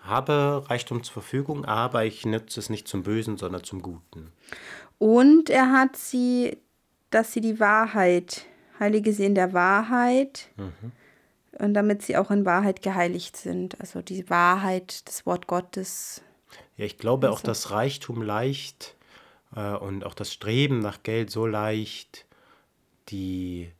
habe 0.01 0.65
Reichtum 0.67 1.01
zur 1.01 1.13
Verfügung, 1.13 1.63
aber 1.63 2.03
ich 2.03 2.25
nutze 2.25 2.59
es 2.59 2.69
nicht 2.69 2.89
zum 2.89 3.03
Bösen, 3.03 3.37
sondern 3.37 3.63
zum 3.63 3.81
Guten. 3.81 4.33
Und 4.97 5.49
er 5.49 5.71
hat 5.71 5.95
sie, 5.95 6.57
dass 7.09 7.31
sie 7.31 7.39
die 7.39 7.61
Wahrheit, 7.61 8.45
heilige 8.81 9.13
sie 9.13 9.25
in 9.25 9.35
der 9.35 9.53
Wahrheit. 9.53 10.49
Mhm. 10.57 10.91
Und 11.59 11.73
damit 11.73 12.01
sie 12.01 12.17
auch 12.17 12.31
in 12.31 12.45
Wahrheit 12.45 12.81
geheiligt 12.81 13.37
sind. 13.37 13.79
Also 13.79 14.01
die 14.01 14.29
Wahrheit, 14.29 15.07
das 15.07 15.25
Wort 15.25 15.47
Gottes. 15.47 16.21
Ja, 16.75 16.83
ich 16.83 16.97
glaube 16.97 17.27
also. 17.27 17.39
auch, 17.39 17.43
dass 17.43 17.71
Reichtum 17.71 18.21
leicht 18.21 18.97
äh, 19.55 19.73
und 19.75 20.03
auch 20.03 20.15
das 20.15 20.33
Streben 20.33 20.79
nach 20.79 21.01
Geld 21.03 21.29
so 21.31 21.45
leicht 21.45 22.25
die 23.09 23.71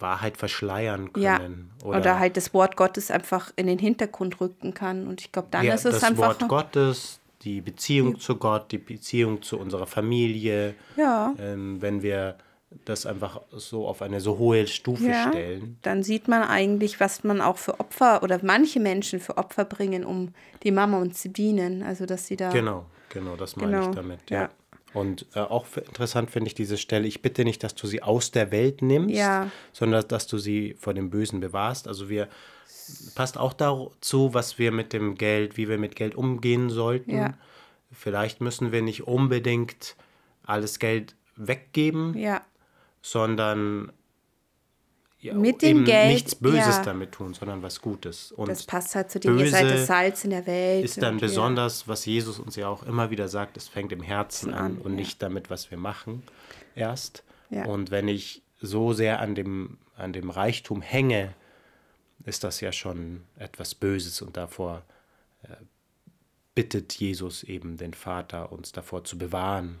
Wahrheit 0.00 0.36
verschleiern 0.36 1.12
können. 1.12 1.70
Ja. 1.80 1.86
Oder, 1.86 1.98
oder, 1.98 2.18
halt 2.18 2.36
das 2.36 2.52
Wort 2.54 2.76
Gottes 2.76 3.10
einfach 3.10 3.52
in 3.56 3.66
den 3.66 3.78
Hintergrund 3.78 4.40
rücken 4.40 4.74
kann. 4.74 5.06
Und 5.06 5.20
ich 5.20 5.32
glaube, 5.32 5.48
dann 5.50 5.64
ja, 5.64 5.74
ist 5.74 5.84
es 5.84 5.96
das 5.96 6.04
einfach. 6.04 6.38
Das 6.38 6.40
Wort 6.42 6.48
Gottes, 6.48 7.20
die 7.42 7.60
Beziehung 7.60 8.14
die, 8.14 8.20
zu 8.20 8.36
Gott, 8.36 8.72
die 8.72 8.78
Beziehung 8.78 9.42
zu 9.42 9.58
unserer 9.58 9.86
Familie. 9.86 10.74
Ja. 10.96 11.34
Ähm, 11.38 11.80
wenn 11.80 12.02
wir 12.02 12.36
das 12.84 13.04
einfach 13.04 13.40
so 13.50 13.86
auf 13.88 14.00
eine 14.00 14.20
so 14.20 14.38
hohe 14.38 14.66
Stufe 14.66 15.08
ja, 15.08 15.28
stellen. 15.28 15.76
Dann 15.82 16.02
sieht 16.02 16.28
man 16.28 16.42
eigentlich, 16.42 17.00
was 17.00 17.24
man 17.24 17.40
auch 17.40 17.58
für 17.58 17.80
Opfer 17.80 18.22
oder 18.22 18.38
manche 18.42 18.78
Menschen 18.78 19.18
für 19.18 19.38
Opfer 19.38 19.64
bringen, 19.64 20.04
um 20.04 20.32
die 20.62 20.70
Mama 20.70 20.98
und 20.98 21.16
zu 21.16 21.28
dienen. 21.30 21.82
Also 21.82 22.06
dass 22.06 22.26
sie 22.26 22.36
da. 22.36 22.50
Genau, 22.50 22.86
genau, 23.08 23.34
das 23.34 23.56
meine 23.56 23.72
genau, 23.72 23.90
ich 23.90 23.96
damit. 23.96 24.30
Ja. 24.30 24.50
Und 24.92 25.26
äh, 25.34 25.40
auch 25.40 25.66
interessant 25.76 26.30
finde 26.30 26.48
ich 26.48 26.54
diese 26.54 26.76
Stelle, 26.76 27.06
ich 27.06 27.22
bitte 27.22 27.44
nicht, 27.44 27.62
dass 27.62 27.74
du 27.74 27.86
sie 27.86 28.02
aus 28.02 28.32
der 28.32 28.50
Welt 28.50 28.82
nimmst, 28.82 29.14
ja. 29.14 29.50
sondern 29.72 30.06
dass 30.08 30.26
du 30.26 30.38
sie 30.38 30.74
vor 30.78 30.94
dem 30.94 31.10
Bösen 31.10 31.40
bewahrst. 31.40 31.86
Also 31.86 32.08
wir 32.08 32.28
passt 33.14 33.38
auch 33.38 33.52
dazu, 33.52 34.34
was 34.34 34.58
wir 34.58 34.72
mit 34.72 34.92
dem 34.92 35.14
Geld, 35.14 35.56
wie 35.56 35.68
wir 35.68 35.78
mit 35.78 35.94
Geld 35.94 36.14
umgehen 36.14 36.70
sollten. 36.70 37.16
Ja. 37.16 37.34
Vielleicht 37.92 38.40
müssen 38.40 38.72
wir 38.72 38.82
nicht 38.82 39.06
unbedingt 39.06 39.96
alles 40.44 40.78
Geld 40.78 41.14
weggeben, 41.36 42.16
ja. 42.18 42.42
sondern 43.02 43.92
ja, 45.20 45.34
mit 45.34 45.60
dem 45.60 45.84
Geld, 45.84 46.12
nichts 46.12 46.34
Böses 46.34 46.76
ja. 46.76 46.82
damit 46.82 47.12
tun, 47.12 47.34
sondern 47.34 47.62
was 47.62 47.80
Gutes. 47.80 48.32
Und 48.32 48.48
Das 48.48 48.64
passt 48.64 48.94
halt 48.94 49.10
zu 49.10 49.20
dem, 49.20 49.38
ihr 49.38 49.50
seid 49.50 49.70
das 49.70 49.86
Salz 49.86 50.24
in 50.24 50.30
der 50.30 50.46
Welt. 50.46 50.84
ist 50.84 51.02
dann 51.02 51.14
und, 51.14 51.20
ja. 51.20 51.26
besonders, 51.26 51.86
was 51.86 52.06
Jesus 52.06 52.38
uns 52.38 52.56
ja 52.56 52.68
auch 52.68 52.82
immer 52.84 53.10
wieder 53.10 53.28
sagt, 53.28 53.56
es 53.56 53.68
fängt 53.68 53.92
im 53.92 54.02
Herzen 54.02 54.54
an 54.54 54.76
an, 54.76 54.78
und 54.78 54.94
nicht 54.94 55.22
damit, 55.22 55.50
was 55.50 55.70
wir 55.70 55.78
machen 55.78 56.22
erst. 56.74 57.22
Und 57.50 57.90
wenn 57.90 58.06
ich 58.08 58.42
so 58.60 58.92
sehr 58.92 59.20
an 59.20 59.34
dem, 59.34 59.78
an 59.96 60.12
dem 60.12 60.30
Reichtum 60.30 60.82
hänge, 60.82 61.34
ist 62.24 62.44
das 62.44 62.60
ja 62.60 62.72
schon 62.72 63.22
etwas 63.36 63.74
Böses 63.74 64.22
und 64.22 64.36
davor 64.36 64.84
äh, 65.42 65.48
bittet 66.54 66.92
Jesus 66.94 67.42
eben 67.42 67.76
den 67.76 67.94
Vater, 67.94 68.52
uns 68.52 68.72
davor 68.72 69.04
zu 69.04 69.18
bewahren, 69.18 69.78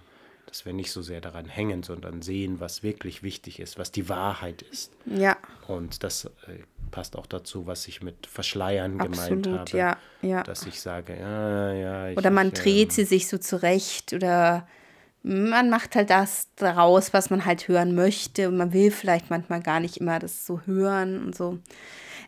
dass 0.50 0.66
wir 0.66 0.72
nicht 0.72 0.90
so 0.90 1.00
sehr 1.00 1.20
daran 1.20 1.46
hängen, 1.46 1.84
sondern 1.84 2.22
sehen, 2.22 2.58
was 2.58 2.82
wirklich 2.82 3.22
wichtig 3.22 3.60
ist, 3.60 3.78
was 3.78 3.92
die 3.92 4.08
Wahrheit 4.08 4.62
ist. 4.62 4.92
Ja, 5.06 5.36
Und 5.68 6.02
das 6.02 6.24
äh, 6.24 6.64
passt 6.90 7.16
auch 7.16 7.26
dazu, 7.26 7.66
was 7.68 7.86
ich 7.86 8.02
mit 8.02 8.26
Verschleiern 8.26 8.98
gemeint 8.98 9.46
absolut, 9.46 9.58
habe. 9.60 9.78
ja, 9.78 9.96
ja. 10.22 10.42
Dass 10.42 10.66
ich 10.66 10.80
sage, 10.80 11.16
ja, 11.18 11.72
ja. 11.72 12.08
Ich, 12.08 12.18
Oder 12.18 12.30
man 12.30 12.48
ich, 12.48 12.54
dreht 12.54 12.88
ähm, 12.88 12.90
sie 12.90 13.04
sich 13.04 13.28
so 13.28 13.38
zurecht 13.38 14.12
oder 14.12 14.66
man 15.22 15.70
macht 15.70 15.94
halt 15.94 16.10
das 16.10 16.48
daraus, 16.56 17.12
was 17.12 17.30
man 17.30 17.44
halt 17.44 17.68
hören 17.68 17.94
möchte 17.94 18.48
und 18.48 18.56
man 18.56 18.72
will 18.72 18.90
vielleicht 18.90 19.30
manchmal 19.30 19.62
gar 19.62 19.78
nicht 19.78 19.98
immer 19.98 20.18
das 20.18 20.46
so 20.46 20.62
hören 20.66 21.24
und 21.24 21.36
so. 21.36 21.58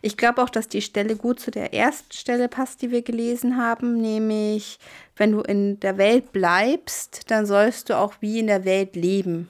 Ich 0.05 0.17
glaube 0.17 0.43
auch, 0.43 0.49
dass 0.49 0.67
die 0.67 0.81
Stelle 0.81 1.15
gut 1.15 1.39
zu 1.39 1.49
der 1.49 1.73
ersten 1.73 2.11
Stelle 2.11 2.49
passt, 2.49 2.81
die 2.81 2.91
wir 2.91 3.03
gelesen 3.03 3.55
haben, 3.55 4.01
nämlich 4.01 4.77
wenn 5.15 5.31
du 5.31 5.39
in 5.39 5.79
der 5.79 5.97
Welt 5.97 6.33
bleibst, 6.33 7.31
dann 7.31 7.45
sollst 7.45 7.89
du 7.89 7.97
auch 7.97 8.15
wie 8.19 8.39
in 8.39 8.47
der 8.47 8.65
Welt 8.65 8.97
leben. 8.97 9.49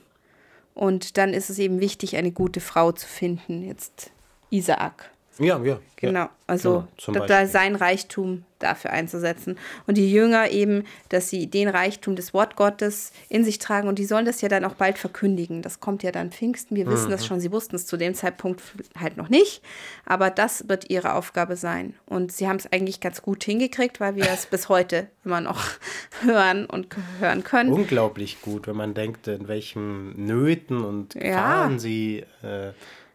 Und 0.72 1.18
dann 1.18 1.34
ist 1.34 1.50
es 1.50 1.58
eben 1.58 1.80
wichtig, 1.80 2.16
eine 2.16 2.30
gute 2.30 2.60
Frau 2.60 2.92
zu 2.92 3.08
finden. 3.08 3.66
Jetzt 3.66 4.12
Isaak. 4.50 5.10
Ja, 5.38 5.58
ja. 5.62 5.78
Genau, 5.96 6.20
Ja, 6.20 6.30
also 6.46 6.86
genau, 7.06 7.24
da, 7.26 7.46
sein 7.46 7.76
Reichtum 7.76 8.44
dafür 8.58 8.90
einzusetzen. 8.90 9.58
Und 9.86 9.96
die 9.96 10.10
Jünger 10.12 10.50
eben, 10.50 10.84
dass 11.08 11.30
sie 11.30 11.46
den 11.46 11.68
Reichtum 11.68 12.14
des 12.16 12.34
Wort 12.34 12.56
Gottes 12.56 13.12
in 13.28 13.44
sich 13.44 13.58
tragen 13.58 13.88
und 13.88 13.98
die 13.98 14.04
sollen 14.04 14.24
das 14.26 14.40
ja 14.42 14.48
dann 14.48 14.64
auch 14.64 14.74
bald 14.74 14.98
verkündigen. 14.98 15.62
Das 15.62 15.80
kommt 15.80 16.02
ja 16.02 16.12
dann 16.12 16.30
Pfingsten. 16.30 16.76
Wir 16.76 16.86
wissen 16.88 17.06
Mhm. 17.06 17.10
das 17.12 17.26
schon, 17.26 17.40
sie 17.40 17.52
wussten 17.52 17.76
es 17.76 17.86
zu 17.86 17.96
dem 17.96 18.14
Zeitpunkt 18.14 18.60
halt 18.98 19.16
noch 19.16 19.28
nicht, 19.28 19.62
aber 20.04 20.30
das 20.30 20.68
wird 20.68 20.90
ihre 20.90 21.14
Aufgabe 21.14 21.56
sein. 21.56 21.94
Und 22.06 22.32
sie 22.32 22.48
haben 22.48 22.56
es 22.56 22.70
eigentlich 22.70 23.00
ganz 23.00 23.22
gut 23.22 23.42
hingekriegt, 23.44 24.00
weil 24.00 24.16
wir 24.16 24.26
es 24.30 24.46
bis 24.50 24.68
heute 24.68 25.08
immer 25.24 25.40
noch 25.40 25.62
hören 26.22 26.66
und 26.66 26.88
hören 27.18 27.44
können. 27.44 27.72
Unglaublich 27.72 28.40
gut, 28.42 28.66
wenn 28.66 28.76
man 28.76 28.94
denkt, 28.94 29.26
in 29.28 29.48
welchen 29.48 30.26
Nöten 30.26 30.84
und 30.84 31.14
Ja. 31.14 31.20
Gefahren 31.22 31.78
sie 31.78 32.24
äh, 32.42 32.72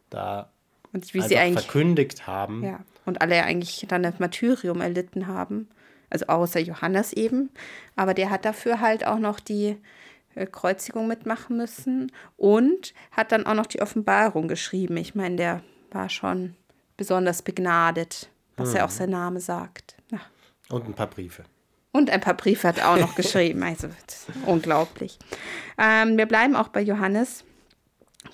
da 0.10 0.50
Und 0.92 1.14
wie 1.14 1.22
sie 1.22 1.38
eigentlich 1.38 1.66
verkündigt 1.66 2.28
haben. 2.28 2.64
Ja, 2.64 2.80
und 3.06 3.22
alle 3.22 3.44
eigentlich 3.44 3.86
dann 3.88 4.04
das 4.04 4.20
Martyrium 4.20 4.82
erlitten 4.82 5.28
haben. 5.28 5.68
Also 6.10 6.26
außer 6.28 6.60
Johannes 6.60 7.14
eben. 7.14 7.52
Aber 7.96 8.14
der 8.14 8.30
hat 8.30 8.46
dafür 8.46 8.80
halt 8.80 9.06
auch 9.06 9.20
noch 9.20 9.40
die 9.40 9.78
äh, 10.36 10.46
Kreuzigung 10.46 11.08
mitmachen 11.08 11.58
müssen 11.58 12.12
und 12.38 12.94
hat 13.12 13.32
dann 13.32 13.46
auch 13.46 13.54
noch 13.54 13.68
die 13.68 13.82
Offenbarung 13.82 14.48
geschrieben. 14.48 14.98
Ich 14.98 15.16
meine, 15.16 15.36
der 15.36 15.64
war 15.92 16.10
schon 16.10 16.56
besonders 16.98 17.42
begnadet, 17.42 18.30
was 18.58 18.74
ja 18.74 18.86
auch 18.86 18.90
sein 18.90 19.12
Name 19.12 19.40
sagt. 19.40 19.96
Ja. 20.12 20.20
Und 20.70 20.88
ein 20.88 20.94
paar 20.94 21.08
Briefe. 21.08 21.44
Und 21.92 22.10
ein 22.10 22.22
paar 22.22 22.36
Briefe 22.36 22.68
hat 22.68 22.78
er 22.78 22.92
auch 22.92 22.98
noch 22.98 23.16
geschrieben. 23.16 23.64
Also 23.64 23.90
unglaublich. 24.46 25.18
Ähm, 25.78 26.18
wir 26.18 26.26
bleiben 26.26 26.56
auch 26.56 26.68
bei 26.68 26.82
Johannes, 26.82 27.44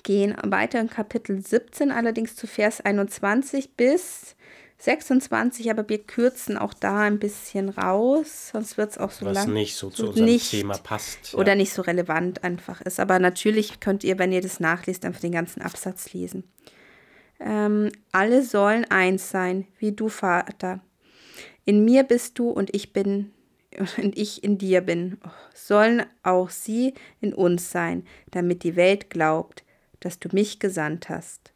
gehen 0.02 0.36
weiter 0.44 0.80
in 0.80 0.90
Kapitel 0.90 1.44
17, 1.44 1.90
allerdings 1.90 2.36
zu 2.36 2.46
Vers 2.46 2.80
21 2.80 3.74
bis 3.76 4.36
26, 4.78 5.70
aber 5.70 5.88
wir 5.88 5.98
kürzen 5.98 6.58
auch 6.58 6.74
da 6.74 7.00
ein 7.00 7.18
bisschen 7.18 7.70
raus, 7.70 8.50
sonst 8.52 8.76
wird 8.76 8.90
es 8.90 8.98
auch 8.98 9.10
so 9.10 9.24
Was 9.24 9.34
lang. 9.34 9.52
nicht 9.52 9.74
so 9.76 9.88
zu 9.88 10.08
unserem 10.08 10.26
nicht 10.26 10.50
Thema 10.50 10.76
passt. 10.76 11.34
Oder 11.34 11.52
ja. 11.52 11.54
nicht 11.54 11.72
so 11.72 11.82
relevant 11.82 12.44
einfach 12.44 12.82
ist. 12.82 13.00
Aber 13.00 13.18
natürlich 13.18 13.80
könnt 13.80 14.04
ihr, 14.04 14.18
wenn 14.18 14.32
ihr 14.32 14.42
das 14.42 14.60
nachliest, 14.60 15.04
einfach 15.04 15.20
den 15.20 15.32
ganzen 15.32 15.62
Absatz 15.62 16.12
lesen. 16.12 16.44
Ähm, 17.40 17.90
alle 18.12 18.42
sollen 18.42 18.84
eins 18.84 19.30
sein, 19.30 19.66
wie 19.78 19.92
du, 19.92 20.08
Vater. 20.08 20.80
In 21.64 21.84
mir 21.84 22.02
bist 22.02 22.38
du 22.38 22.50
und 22.50 22.74
ich 22.74 22.92
bin 22.92 23.32
und 23.96 24.16
ich 24.16 24.44
in 24.44 24.58
dir 24.58 24.82
bin. 24.82 25.18
Sollen 25.54 26.04
auch 26.22 26.50
sie 26.50 26.94
in 27.20 27.32
uns 27.32 27.70
sein, 27.70 28.06
damit 28.30 28.62
die 28.62 28.76
Welt 28.76 29.08
glaubt, 29.10 29.64
dass 30.06 30.20
du 30.20 30.28
mich 30.30 30.60
gesandt 30.60 31.08
hast. 31.08 31.52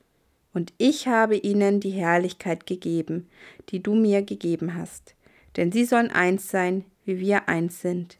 Und 0.52 0.72
ich 0.76 1.06
habe 1.06 1.36
ihnen 1.36 1.78
die 1.78 1.92
Herrlichkeit 1.92 2.66
gegeben, 2.66 3.28
die 3.68 3.80
du 3.80 3.94
mir 3.94 4.22
gegeben 4.22 4.74
hast. 4.74 5.14
Denn 5.56 5.70
sie 5.70 5.84
sollen 5.84 6.10
eins 6.10 6.50
sein, 6.50 6.84
wie 7.04 7.20
wir 7.20 7.48
eins 7.48 7.80
sind. 7.80 8.18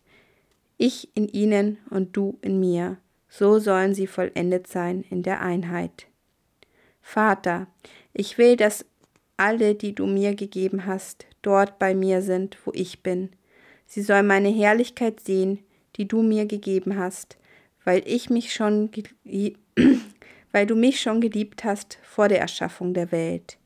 Ich 0.79 1.09
in 1.17 1.27
ihnen 1.27 1.79
und 1.91 2.17
du 2.17 2.39
in 2.43 2.61
mir. 2.61 2.99
So 3.29 3.59
sollen 3.59 3.93
sie 3.93 4.07
vollendet 4.07 4.69
sein 4.69 5.05
in 5.11 5.25
der 5.25 5.41
Einheit. 5.41 6.07
Vater, 7.03 7.67
ich 8.13 8.39
will, 8.39 8.55
dass 8.55 8.87
alle, 9.37 9.75
die 9.75 9.97
du 9.97 10.07
mir 10.07 10.37
gegeben 10.37 10.87
hast, 10.87 11.27
dort 11.43 11.81
bei 11.81 11.93
mir 11.93 12.23
sind, 12.23 12.57
wo 12.65 12.71
ich 12.73 13.03
bin. 13.03 13.31
Sie 13.87 14.03
sollen 14.03 14.29
meine 14.29 14.51
Herrlichkeit 14.51 15.19
sehen, 15.19 15.59
die 15.97 16.07
du 16.07 16.23
mir 16.23 16.47
gegeben 16.47 16.97
hast, 16.97 17.37
weil 17.85 18.03
ich 18.07 18.31
mich 18.31 18.53
schon 18.53 18.91
weil 20.53 20.67
du 20.67 20.75
mich 20.75 21.01
schon 21.01 21.21
geliebt 21.21 21.65
hast 21.65 21.99
vor 22.03 22.29
der 22.29 22.41
Erschaffung 22.41 22.95
der 22.95 23.13
Welt. 23.13 23.59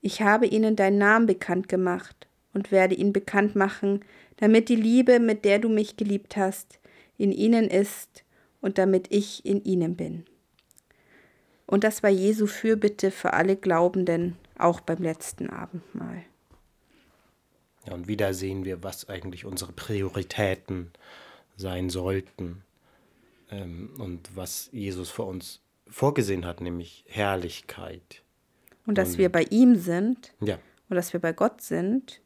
Ich 0.00 0.22
habe 0.22 0.46
ihnen 0.46 0.76
deinen 0.76 0.98
Namen 0.98 1.26
bekannt 1.26 1.68
gemacht 1.68 2.26
und 2.54 2.70
werde 2.70 2.94
ihn 2.94 3.12
bekannt 3.12 3.56
machen, 3.56 4.04
damit 4.36 4.68
die 4.68 4.76
Liebe, 4.76 5.20
mit 5.20 5.44
der 5.44 5.58
du 5.58 5.68
mich 5.68 5.96
geliebt 5.96 6.36
hast, 6.36 6.78
in 7.16 7.32
ihnen 7.32 7.68
ist 7.68 8.24
und 8.60 8.78
damit 8.78 9.06
ich 9.10 9.44
in 9.44 9.62
ihnen 9.64 9.96
bin. 9.96 10.24
Und 11.66 11.84
das 11.84 12.02
war 12.02 12.10
Jesu 12.10 12.46
Fürbitte 12.46 13.10
für 13.10 13.34
alle 13.34 13.56
Glaubenden, 13.56 14.36
auch 14.56 14.80
beim 14.80 15.02
letzten 15.02 15.50
Abendmahl. 15.50 16.24
Ja, 17.86 17.94
und 17.94 18.08
wieder 18.08 18.32
sehen 18.32 18.64
wir, 18.64 18.82
was 18.82 19.08
eigentlich 19.08 19.44
unsere 19.44 19.72
Prioritäten 19.72 20.90
sein 21.56 21.90
sollten 21.90 22.62
ähm, 23.50 23.90
und 23.98 24.34
was 24.34 24.70
Jesus 24.72 25.10
für 25.10 25.24
uns 25.24 25.60
vorgesehen 25.90 26.44
hat, 26.44 26.60
nämlich 26.60 27.04
Herrlichkeit. 27.08 28.22
Und 28.86 28.96
dass 28.96 29.18
wir 29.18 29.30
bei 29.30 29.42
ihm 29.50 29.76
sind 29.76 30.32
Ja, 30.40 30.58
und 30.88 30.96
dass 30.96 31.12
wir 31.12 31.20
bei 31.20 31.32
Gott 31.32 31.60
sind. 31.60 32.20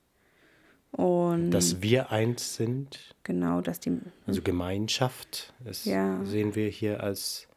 Und 0.92 1.50
dass 1.50 1.80
wir 1.80 2.10
eins 2.12 2.56
sind, 2.56 3.14
genau, 3.24 3.62
dass 3.62 3.80
die. 3.80 3.98
also 4.26 4.42
Gemeinschaft, 4.42 5.54
das 5.60 5.86
Ja. 5.86 6.22
sehen 6.24 6.54
wir 6.54 6.68
hier 6.68 7.02
als, 7.02 7.48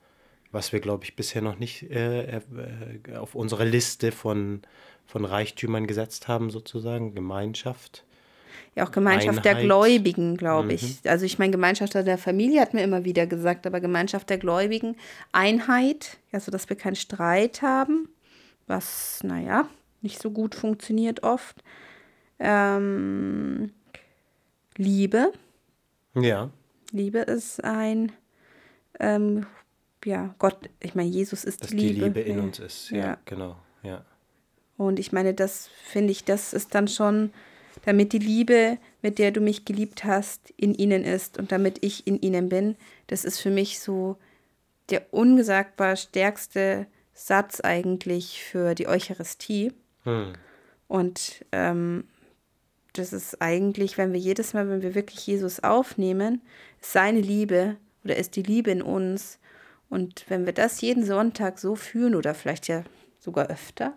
was 0.51 0.71
wir, 0.71 0.79
glaube 0.79 1.03
ich, 1.03 1.15
bisher 1.17 1.41
noch 1.41 1.59
nicht 1.59 1.83
äh, 1.91 2.37
äh, 2.37 2.41
auf 3.17 3.35
unsere 3.35 3.65
Liste 3.65 4.13
von, 4.13 4.61
von 5.05 5.25
Reichtümern 5.25 5.85
gesetzt 5.85 6.29
haben, 6.29 6.49
sozusagen, 6.49 7.13
Gemeinschaft. 7.13 8.05
Ja, 8.75 8.85
auch 8.85 8.91
Gemeinschaft 8.91 9.45
der 9.45 9.51
Einheit. 9.53 9.65
Gläubigen, 9.65 10.35
glaube 10.35 10.73
ich. 10.73 10.99
Also 11.05 11.25
ich 11.25 11.39
meine, 11.39 11.51
Gemeinschaft 11.51 11.93
der 11.93 12.17
Familie 12.17 12.59
hat 12.59 12.73
mir 12.73 12.83
immer 12.83 13.05
wieder 13.05 13.25
gesagt, 13.25 13.65
aber 13.65 13.79
Gemeinschaft 13.79 14.29
der 14.29 14.37
Gläubigen, 14.37 14.97
Einheit, 15.31 16.17
also 16.33 16.51
dass 16.51 16.67
wir 16.67 16.75
keinen 16.75 16.97
Streit 16.97 17.61
haben, 17.61 18.09
was, 18.67 19.21
naja, 19.23 19.69
nicht 20.01 20.21
so 20.21 20.29
gut 20.29 20.55
funktioniert 20.55 21.23
oft. 21.23 21.63
Ähm, 22.39 23.71
Liebe. 24.75 25.31
Ja, 26.15 26.49
Liebe 26.91 27.19
ist 27.19 27.63
ein, 27.63 28.11
ähm, 28.99 29.45
ja, 30.03 30.35
Gott, 30.37 30.57
ich 30.79 30.95
meine, 30.95 31.09
Jesus 31.09 31.43
ist 31.43 31.63
dass 31.63 31.69
die 31.71 31.77
die 31.77 31.89
Liebe. 31.89 32.05
Liebe 32.07 32.19
in 32.21 32.37
ja. 32.37 32.43
uns 32.43 32.59
ist. 32.59 32.89
Ja, 32.89 32.97
Ja. 32.97 33.17
genau. 33.25 33.55
Ja. 33.83 34.05
Und 34.77 34.99
ich 34.99 35.11
meine, 35.11 35.33
das 35.33 35.69
finde 35.83 36.11
ich, 36.11 36.25
das 36.25 36.53
ist 36.53 36.75
dann 36.75 36.87
schon, 36.87 37.31
damit 37.83 38.13
die 38.13 38.19
Liebe, 38.19 38.77
mit 39.01 39.19
der 39.19 39.31
du 39.31 39.41
mich 39.41 39.65
geliebt 39.65 40.03
hast, 40.05 40.51
in 40.57 40.73
ihnen 40.73 41.03
ist 41.03 41.37
und 41.37 41.51
damit 41.51 41.83
ich 41.83 42.07
in 42.07 42.19
ihnen 42.21 42.49
bin, 42.49 42.75
das 43.07 43.25
ist 43.25 43.39
für 43.39 43.51
mich 43.51 43.79
so 43.79 44.17
der 44.89 45.13
ungesagbar 45.13 45.95
stärkste 45.95 46.87
Satz 47.13 47.61
eigentlich 47.61 48.43
für 48.43 48.75
die 48.75 48.87
Eucharistie. 48.87 49.73
Hm. 50.03 50.33
Und 50.87 51.45
ähm, 51.51 52.05
das 52.93 53.13
ist 53.13 53.41
eigentlich, 53.41 53.97
wenn 53.97 54.13
wir 54.13 54.19
jedes 54.19 54.53
Mal, 54.53 54.69
wenn 54.69 54.81
wir 54.81 54.95
wirklich 54.95 55.25
Jesus 55.25 55.61
aufnehmen, 55.61 56.41
ist 56.81 56.93
seine 56.93 57.21
Liebe 57.21 57.77
oder 58.03 58.15
ist 58.15 58.35
die 58.35 58.43
Liebe 58.43 58.71
in 58.71 58.81
uns. 58.81 59.39
Und 59.89 60.25
wenn 60.29 60.45
wir 60.45 60.53
das 60.53 60.81
jeden 60.81 61.05
Sonntag 61.05 61.59
so 61.59 61.75
fühlen 61.75 62.15
oder 62.15 62.33
vielleicht 62.33 62.67
ja 62.67 62.83
sogar 63.19 63.47
öfter, 63.47 63.93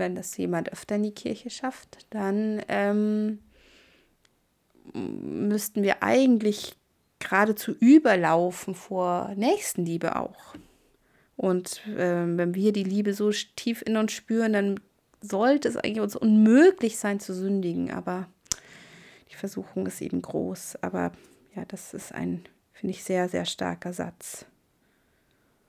wenn 0.00 0.16
das 0.16 0.36
jemand 0.36 0.72
öfter 0.72 0.96
in 0.96 1.04
die 1.04 1.14
Kirche 1.14 1.50
schafft, 1.50 2.06
dann 2.10 2.60
ähm, 2.66 3.38
müssten 4.92 5.84
wir 5.84 6.02
eigentlich 6.02 6.74
geradezu 7.20 7.72
überlaufen 7.78 8.74
vor 8.74 9.32
Nächstenliebe 9.36 10.16
auch. 10.16 10.56
Und 11.36 11.86
äh, 11.86 12.26
wenn 12.26 12.54
wir 12.54 12.72
die 12.72 12.82
Liebe 12.82 13.14
so 13.14 13.30
tief 13.30 13.82
in 13.86 13.96
uns 13.96 14.12
spüren, 14.12 14.52
dann 14.52 14.80
sollte 15.20 15.68
es 15.68 15.76
eigentlich 15.76 16.00
uns 16.00 16.16
unmöglich 16.16 16.98
sein 16.98 17.20
zu 17.20 17.32
sündigen. 17.32 17.92
Aber 17.92 18.28
die 19.30 19.36
Versuchung 19.36 19.86
ist 19.86 20.00
eben 20.00 20.22
groß. 20.22 20.76
Aber 20.82 21.12
ja, 21.54 21.64
das 21.66 21.94
ist 21.94 22.12
ein, 22.12 22.44
finde 22.72 22.94
ich, 22.94 23.04
sehr, 23.04 23.28
sehr 23.28 23.44
starker 23.44 23.92
Satz. 23.92 24.46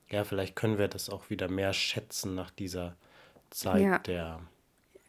Ja, 0.10 0.24
vielleicht 0.24 0.56
können 0.56 0.78
wir 0.78 0.88
das 0.88 1.10
auch 1.10 1.30
wieder 1.30 1.48
mehr 1.48 1.74
schätzen 1.74 2.36
nach 2.36 2.50
dieser 2.50 2.98
Zeit 3.52 3.82
Ja. 3.82 4.00
der 4.00 4.40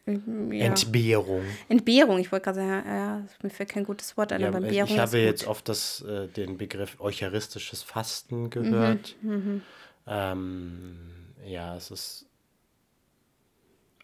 Ja. 0.05 0.15
Entbehrung. 0.15 1.45
Entbehrung, 1.69 2.19
ich 2.19 2.33
wollte 2.33 2.45
gerade 2.47 2.59
sagen, 2.59 2.89
ja, 2.89 3.27
mir 3.43 3.51
fällt 3.51 3.69
kein 3.69 3.85
gutes 3.85 4.17
Wort 4.17 4.33
ein, 4.33 4.41
Ja, 4.41 4.49
aber 4.49 4.59
ich 4.59 4.65
Entbehrung 4.65 4.91
ich 4.91 4.99
habe 4.99 5.19
jetzt 5.19 5.47
oft 5.47 5.69
das, 5.69 6.01
äh, 6.03 6.27
den 6.29 6.59
Begriff 6.59 7.01
eucharistisches 7.01 7.85
Mhm, 7.85 7.89
Fasten 7.89 8.51
gehört. 8.51 9.17
Ähm, 10.07 10.99
ja, 11.45 11.77
es 11.77 11.91
ist 11.93 12.27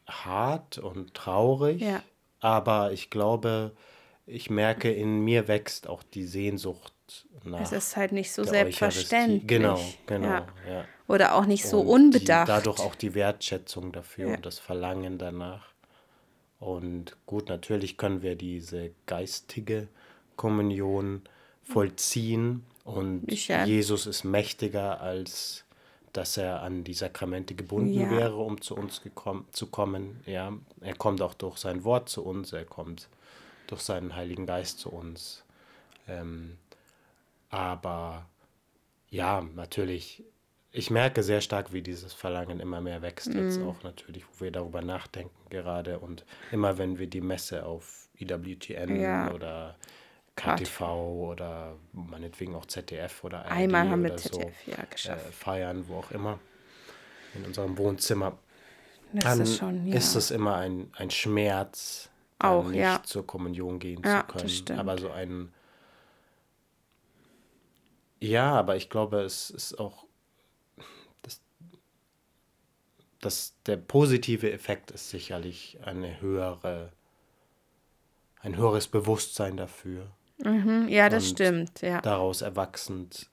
hart 0.06 0.78
und 0.78 1.14
traurig, 1.14 1.82
Ja. 1.82 2.02
aber 2.40 2.92
ich 2.92 3.10
glaube, 3.10 3.72
ich 4.24 4.50
merke, 4.50 4.92
in 4.92 5.20
mir 5.20 5.48
wächst 5.48 5.88
auch 5.88 6.02
die 6.02 6.24
Sehnsucht 6.24 6.92
nach 7.44 7.60
Es 7.60 7.72
ist 7.72 7.96
halt 7.96 8.12
nicht 8.12 8.32
so 8.32 8.44
selbstverständlich. 8.44 9.46
Genau, 9.46 9.80
genau. 10.06 10.26
Ja. 10.28 10.46
Ja. 10.68 10.84
Oder 11.06 11.34
auch 11.34 11.46
nicht 11.46 11.64
so 11.66 11.80
Und 11.80 11.88
unbedacht. 11.88 12.48
Die, 12.48 12.52
dadurch 12.52 12.80
auch 12.80 12.94
die 12.94 13.14
Wertschätzung 13.14 13.92
dafür 13.92 14.28
Ja. 14.28 14.34
und 14.36 14.46
das 14.46 14.58
Verlangen 14.58 15.18
danach. 15.18 15.68
Und 16.60 17.16
gut, 17.26 17.48
natürlich 17.48 17.96
können 17.96 18.22
wir 18.22 18.34
diese 18.34 18.90
geistige 19.06 19.88
Kommunion 20.36 21.22
vollziehen 21.62 22.64
und 22.84 23.24
Ich, 23.30 23.48
ja. 23.48 23.64
Jesus 23.64 24.06
ist 24.06 24.24
mächtiger, 24.24 25.00
als 25.00 25.64
dass 26.14 26.36
er 26.38 26.62
an 26.62 26.84
die 26.84 26.94
Sakramente 26.94 27.54
gebunden 27.54 28.10
wäre, 28.10 28.36
um 28.36 28.60
zu 28.60 28.74
uns 28.74 29.02
gekommen, 29.02 29.46
zu 29.52 29.66
kommen. 29.66 30.20
Ja, 30.26 30.52
er 30.80 30.94
kommt 30.94 31.20
auch 31.20 31.34
durch 31.34 31.58
sein 31.58 31.84
Wort 31.84 32.08
zu 32.08 32.24
uns, 32.24 32.52
er 32.52 32.64
kommt 32.64 33.08
durch 33.66 33.82
seinen 33.82 34.16
Heiligen 34.16 34.46
Geist 34.46 34.78
zu 34.80 34.90
uns. 34.90 35.44
Ähm, 36.08 36.56
aber 37.50 38.26
ja, 39.10 39.40
natürlich, 39.54 40.24
ich 40.70 40.90
merke 40.90 41.22
sehr 41.22 41.40
stark, 41.40 41.72
wie 41.72 41.82
dieses 41.82 42.12
Verlangen 42.12 42.60
immer 42.60 42.80
mehr 42.80 43.00
wächst, 43.02 43.32
jetzt 43.32 43.58
Mhm. 43.58 43.68
auch 43.68 43.82
natürlich, 43.82 44.24
wo 44.34 44.44
wir 44.44 44.50
darüber 44.52 44.82
nachdenken 44.82 45.48
gerade. 45.50 45.98
Und 45.98 46.24
immer 46.52 46.76
wenn 46.78 46.98
wir 46.98 47.06
die 47.06 47.20
Messe 47.22 47.64
auf 47.64 48.08
IWTN 48.18 49.00
Ja. 49.00 49.32
oder 49.32 49.76
KTV 50.36 50.80
oder 51.30 51.76
meinetwegen 51.92 52.54
auch 52.54 52.66
ZDF 52.66 53.24
oder 53.24 53.38
ARD 53.46 53.50
Einmal 53.50 53.88
haben 53.90 54.02
wir 54.04 54.16
ZDF, 54.16 54.54
so, 54.66 54.70
ja, 54.70 54.78
äh, 54.78 54.86
geschafft. 54.90 55.34
feiern, 55.34 55.84
wo 55.88 55.96
auch 55.96 56.10
immer, 56.12 56.38
in 57.34 57.44
unserem 57.44 57.76
Wohnzimmer, 57.78 58.38
Das 59.12 59.24
dann 59.24 59.40
ist 59.40 59.56
schon, 59.58 59.86
ja. 59.86 59.96
ist 59.96 60.14
es 60.14 60.30
immer 60.30 60.56
ein, 60.56 60.90
ein 60.96 61.10
Schmerz, 61.10 62.10
Auch, 62.38 62.68
nicht 62.68 62.78
ja. 62.80 63.00
zur 63.04 63.26
Kommunion 63.26 63.78
gehen 63.80 64.02
zu 64.04 64.22
können. 64.28 64.78
Aber 64.78 64.96
so 64.98 65.10
ein 65.10 65.52
ja, 68.20 68.52
aber 68.52 68.76
ich 68.76 68.90
glaube, 68.90 69.20
es 69.22 69.50
ist 69.50 69.78
auch 69.78 70.04
das, 71.22 71.40
das, 73.20 73.54
der 73.66 73.76
positive 73.76 74.50
Effekt 74.50 74.90
ist 74.90 75.10
sicherlich 75.10 75.78
eine 75.84 76.20
höhere, 76.20 76.92
ein 78.40 78.56
höheres 78.56 78.88
Bewusstsein 78.88 79.56
dafür. 79.56 80.10
Mhm, 80.44 80.88
ja, 80.88 81.08
das 81.08 81.24
und 81.24 81.30
stimmt, 81.30 81.80
ja. 81.80 82.00
Daraus 82.00 82.42
erwachsend, 82.42 83.28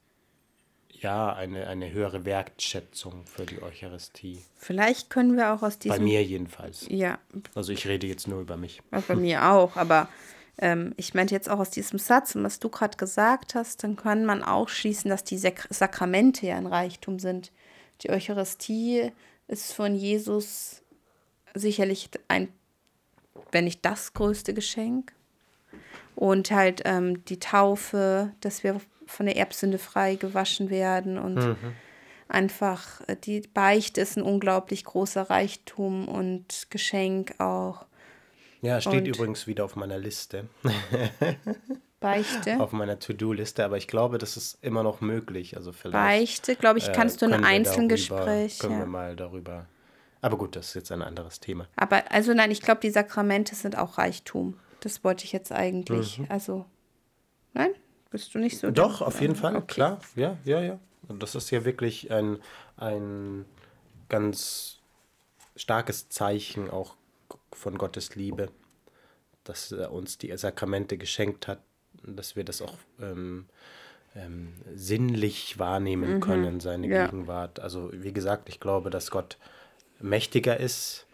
ja, 0.89 1.33
eine, 1.33 1.67
eine 1.67 1.91
höhere 1.91 2.25
Wertschätzung 2.25 3.25
für 3.27 3.45
die 3.45 3.61
Eucharistie. 3.61 4.43
Vielleicht 4.55 5.09
können 5.09 5.37
wir 5.37 5.53
auch 5.53 5.61
aus 5.61 5.77
Bei 5.77 5.83
diesem. 5.89 6.03
mir 6.05 6.23
jedenfalls. 6.23 6.87
Ja, 6.89 7.19
Also 7.53 7.73
ich 7.73 7.87
rede 7.87 8.07
jetzt 8.07 8.27
nur 8.27 8.41
über 8.41 8.57
mich. 8.57 8.81
Also 8.91 9.07
bei 9.09 9.15
mir 9.15 9.51
auch, 9.51 9.75
aber 9.75 10.09
ähm, 10.57 10.93
ich 10.97 11.13
meinte 11.13 11.35
jetzt 11.35 11.49
auch 11.49 11.59
aus 11.59 11.69
diesem 11.69 11.99
Satz 11.99 12.35
und 12.35 12.43
was 12.43 12.59
du 12.59 12.69
gerade 12.69 12.97
gesagt 12.97 13.55
hast, 13.55 13.83
dann 13.83 13.95
kann 13.95 14.25
man 14.25 14.43
auch 14.43 14.69
schließen, 14.69 15.09
dass 15.09 15.23
die 15.23 15.37
Sak 15.37 15.67
Sakramente 15.69 16.47
ja 16.47 16.57
ein 16.57 16.67
Reichtum 16.67 17.19
sind. 17.19 17.51
Die 18.01 18.09
Eucharistie 18.09 19.11
ist 19.47 19.73
von 19.73 19.95
Jesus 19.95 20.81
sicherlich 21.53 22.09
ein, 22.27 22.49
wenn 23.51 23.65
nicht 23.65 23.85
das 23.85 24.13
größte 24.13 24.53
Geschenk. 24.53 25.13
Und 26.15 26.51
halt 26.51 26.81
ähm, 26.85 27.25
die 27.25 27.39
Taufe, 27.39 28.31
dass 28.39 28.63
wir 28.63 28.79
von 29.05 29.25
der 29.25 29.35
Erbsünde 29.35 29.77
frei 29.77 30.15
gewaschen 30.15 30.69
werden 30.69 31.17
und 31.17 31.57
einfach 32.27 33.01
äh, 33.07 33.15
die 33.15 33.41
Beichte 33.41 34.01
ist 34.01 34.17
ein 34.17 34.23
unglaublich 34.23 34.85
großer 34.85 35.29
Reichtum 35.29 36.07
und 36.07 36.67
Geschenk 36.69 37.39
auch. 37.39 37.85
Ja, 38.65 38.81
steht 38.81 38.93
Und- 39.01 39.07
übrigens 39.07 39.47
wieder 39.47 39.63
auf 39.65 39.75
meiner 39.75 39.97
Liste, 39.97 40.47
Beichte. 41.99 42.59
auf 42.59 42.71
meiner 42.71 42.99
To-Do-Liste, 42.99 43.63
aber 43.65 43.77
ich 43.77 43.87
glaube, 43.87 44.17
das 44.17 44.37
ist 44.37 44.57
immer 44.63 44.83
noch 44.83 45.01
möglich. 45.01 45.55
Also 45.57 45.71
vielleicht 45.71 45.93
Beichte, 45.93 46.55
glaube 46.55 46.79
ich, 46.79 46.87
äh, 46.89 46.91
kannst 46.93 47.21
du 47.21 47.25
in 47.25 47.31
können 47.31 47.43
wir 47.43 47.49
Einzelgespräch. 47.49 48.57
Darüber, 48.59 48.67
können 48.67 48.73
wir 48.79 48.85
Ja. 48.85 48.91
mal 48.91 49.15
darüber. 49.15 49.65
Aber 50.21 50.37
gut, 50.37 50.55
das 50.55 50.69
ist 50.69 50.73
jetzt 50.75 50.91
ein 50.91 51.01
anderes 51.01 51.39
Thema. 51.39 51.67
Aber 51.75 52.03
also 52.11 52.33
nein, 52.33 52.51
ich 52.51 52.61
glaube, 52.61 52.81
die 52.81 52.89
Sakramente 52.89 53.55
sind 53.55 53.77
auch 53.77 53.97
Reichtum. 53.97 54.59
Das 54.81 55.03
wollte 55.03 55.25
ich 55.25 55.31
jetzt 55.31 55.51
eigentlich. 55.51 56.21
Also, 56.29 56.65
nein, 57.53 57.71
bist 58.11 58.33
du 58.35 58.39
nicht 58.39 58.57
so. 58.59 58.67
Mhm. 58.67 58.73
Doch, 58.75 59.01
auf 59.01 59.21
jeden 59.21 59.35
Fall, 59.35 59.55
Okay. 59.55 59.65
klar. 59.73 59.99
Ja, 60.15 60.37
ja, 60.43 60.61
ja. 60.61 60.79
Und 61.07 61.21
das 61.23 61.35
ist 61.35 61.51
ja 61.51 61.65
wirklich 61.65 62.11
ein, 62.11 62.39
ein 62.77 63.45
ganz 64.09 64.79
starkes 65.55 66.09
Zeichen 66.09 66.69
auch 66.69 66.95
von 67.55 67.77
Gottes 67.77 68.15
Liebe, 68.15 68.49
dass 69.43 69.71
er 69.71 69.91
uns 69.91 70.17
die 70.17 70.35
Sakramente 70.37 70.97
geschenkt 70.97 71.47
hat, 71.47 71.59
dass 72.03 72.35
wir 72.35 72.43
das 72.43 72.61
auch 72.61 72.77
ähm, 73.01 73.45
ähm, 74.15 74.53
sinnlich 74.73 75.57
wahrnehmen 75.59 76.19
können, 76.21 76.59
seine 76.59 76.87
Mhm. 76.87 76.93
ja. 76.93 77.05
Gegenwart. 77.05 77.59
Also 77.59 77.89
wie 77.93 78.13
gesagt, 78.13 78.49
ich 78.49 78.59
glaube, 78.59 78.89
dass 78.89 79.11
Gott 79.11 79.37
mächtiger 79.99 80.59
ist 80.59 81.05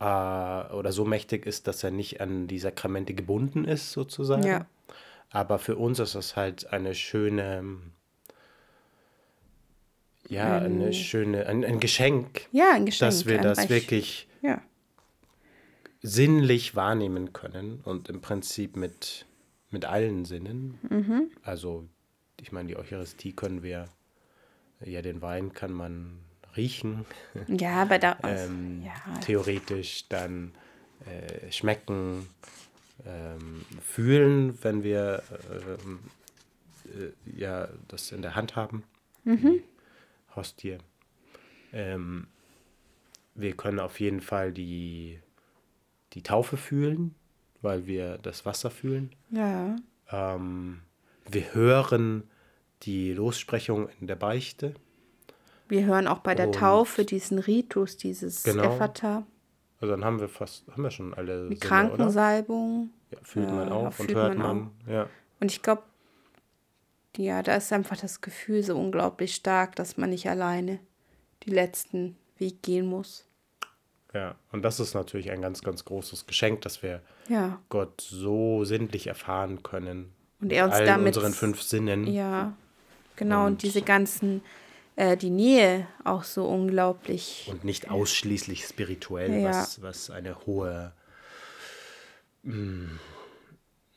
äh, 0.00 0.04
oder 0.04 0.92
so 0.92 1.04
mächtig 1.04 1.46
ist, 1.46 1.66
dass 1.66 1.82
er 1.84 1.90
nicht 1.90 2.20
an 2.20 2.46
die 2.46 2.58
Sakramente 2.58 3.14
gebunden 3.14 3.64
ist, 3.64 3.92
sozusagen. 3.92 4.46
Ja. 4.46 4.66
Aber 5.30 5.58
für 5.58 5.76
uns 5.76 5.98
ist 5.98 6.14
es 6.14 6.36
halt 6.36 6.72
eine 6.72 6.94
schöne, 6.94 7.76
ja, 10.28 10.58
eine 10.58 10.92
schöne, 10.92 11.46
ein, 11.46 11.64
ein 11.64 11.80
Geschenk, 11.80 12.42
Ja, 12.52 12.72
ein 12.72 12.86
Geschenk. 12.86 13.10
dass 13.10 13.26
wir 13.26 13.38
das 13.40 13.58
Reich- 13.58 13.70
wirklich 13.70 14.28
Ja, 14.42 14.62
sinnlich 16.04 16.76
wahrnehmen 16.76 17.32
können 17.32 17.80
und 17.82 18.10
im 18.10 18.20
Prinzip 18.20 18.76
mit, 18.76 19.24
mit 19.70 19.86
allen 19.86 20.26
Sinnen. 20.26 20.78
Mhm. 20.90 21.30
Also, 21.42 21.88
ich 22.40 22.52
meine, 22.52 22.68
die 22.68 22.76
Eucharistie 22.76 23.32
können 23.32 23.62
wir, 23.62 23.86
ja, 24.84 25.00
den 25.00 25.22
Wein 25.22 25.54
kann 25.54 25.72
man 25.72 26.18
riechen, 26.56 27.06
ja 27.48 27.82
aber 27.82 27.98
da. 27.98 28.18
ähm, 28.22 28.82
ja, 28.84 29.18
theoretisch 29.20 30.06
dann 30.08 30.52
äh, 31.06 31.50
schmecken, 31.50 32.28
ähm, 33.06 33.64
fühlen, 33.82 34.58
wenn 34.62 34.84
wir 34.84 35.22
ähm, 35.50 36.00
äh, 36.84 37.38
ja, 37.40 37.68
das 37.88 38.12
in 38.12 38.20
der 38.20 38.36
Hand 38.36 38.56
haben, 38.56 38.84
die 39.24 39.62
Hostie. 40.36 40.76
Ähm, 41.72 42.26
wir 43.34 43.56
können 43.56 43.80
auf 43.80 43.98
jeden 44.00 44.20
Fall 44.20 44.52
die, 44.52 45.18
die 46.14 46.22
Taufe 46.22 46.56
fühlen, 46.56 47.14
weil 47.62 47.86
wir 47.86 48.18
das 48.18 48.44
Wasser 48.46 48.70
fühlen. 48.70 49.10
ja, 49.30 49.76
Ähm, 50.10 50.80
wir 51.28 51.54
hören 51.54 52.24
die 52.82 53.12
Lossprechung 53.14 53.88
in 54.00 54.06
der 54.06 54.16
Beichte. 54.16 54.74
wir 55.68 55.86
hören 55.86 56.06
auch 56.06 56.18
bei 56.18 56.34
der 56.34 56.48
Und- 56.48 56.56
Taufe 56.56 57.04
diesen 57.06 57.38
Ritus, 57.38 57.96
dieses 57.96 58.42
Genau. 58.42 58.74
Ephata, 58.74 59.26
Also 59.80 59.94
dann 59.94 60.04
haben 60.04 60.20
wir 60.20 60.28
fast, 60.28 60.66
haben 60.70 60.82
wir 60.82 60.90
schon 60.90 61.12
alle 61.14 61.48
die 61.48 61.56
Sinne? 61.56 61.58
Krankensalbung. 61.58 62.90
Ja, 63.10 63.18
fühlt 63.22 63.48
man 63.50 63.68
Ja, 63.68 63.74
auch 63.74 63.98
und 63.98 64.14
hört 64.14 64.36
man 64.38 64.56
man. 64.56 64.70
Ja. 64.86 65.08
Und 65.40 65.50
ich 65.50 65.62
glaube, 65.62 65.82
ja, 67.16 67.42
da 67.42 67.56
ist 67.56 67.72
einfach 67.72 67.96
das 67.96 68.20
Gefühl 68.20 68.62
so 68.62 68.78
unglaublich 68.78 69.34
stark, 69.34 69.76
dass 69.76 69.96
man 69.96 70.10
nicht 70.10 70.28
alleine 70.28 70.78
die 71.44 71.50
letzten 71.50 72.16
Weg 72.38 72.62
gehen 72.62 72.86
muss. 72.86 73.26
Ja, 74.14 74.34
und 74.52 74.62
das 74.62 74.80
ist 74.80 74.94
natürlich 74.94 75.30
ein 75.30 75.42
ganz, 75.42 75.62
ganz 75.62 75.84
großes 75.84 76.26
Geschenk, 76.26 76.62
dass 76.62 76.82
wir 76.82 77.02
Ja, 77.28 77.60
Gott 77.68 78.00
so 78.00 78.64
sinnlich 78.64 79.06
erfahren 79.08 79.62
können. 79.62 80.12
Und 80.40 80.52
er 80.52 80.64
uns 80.66 80.76
damit- 80.78 81.16
unseren 81.16 81.32
fünf 81.34 81.60
Sinnen. 81.62 82.06
ja, 82.06 82.52
genau. 83.16 83.42
Und, 83.46 83.52
Und- 83.52 83.62
diese 83.62 83.82
ganzen, 83.82 84.42
äh, 84.96 85.16
die 85.16 85.30
Nähe 85.30 85.86
auch 86.04 86.22
so 86.24 86.46
unglaublich. 86.46 87.48
Und 87.50 87.64
nicht 87.64 87.90
ausschließlich 87.90 88.64
spirituell, 88.66 89.40
Ja. 89.40 89.48
was, 89.50 89.82
was 89.82 90.10
eine 90.10 90.46
hohe, 90.46 90.92
mm, 92.42 92.98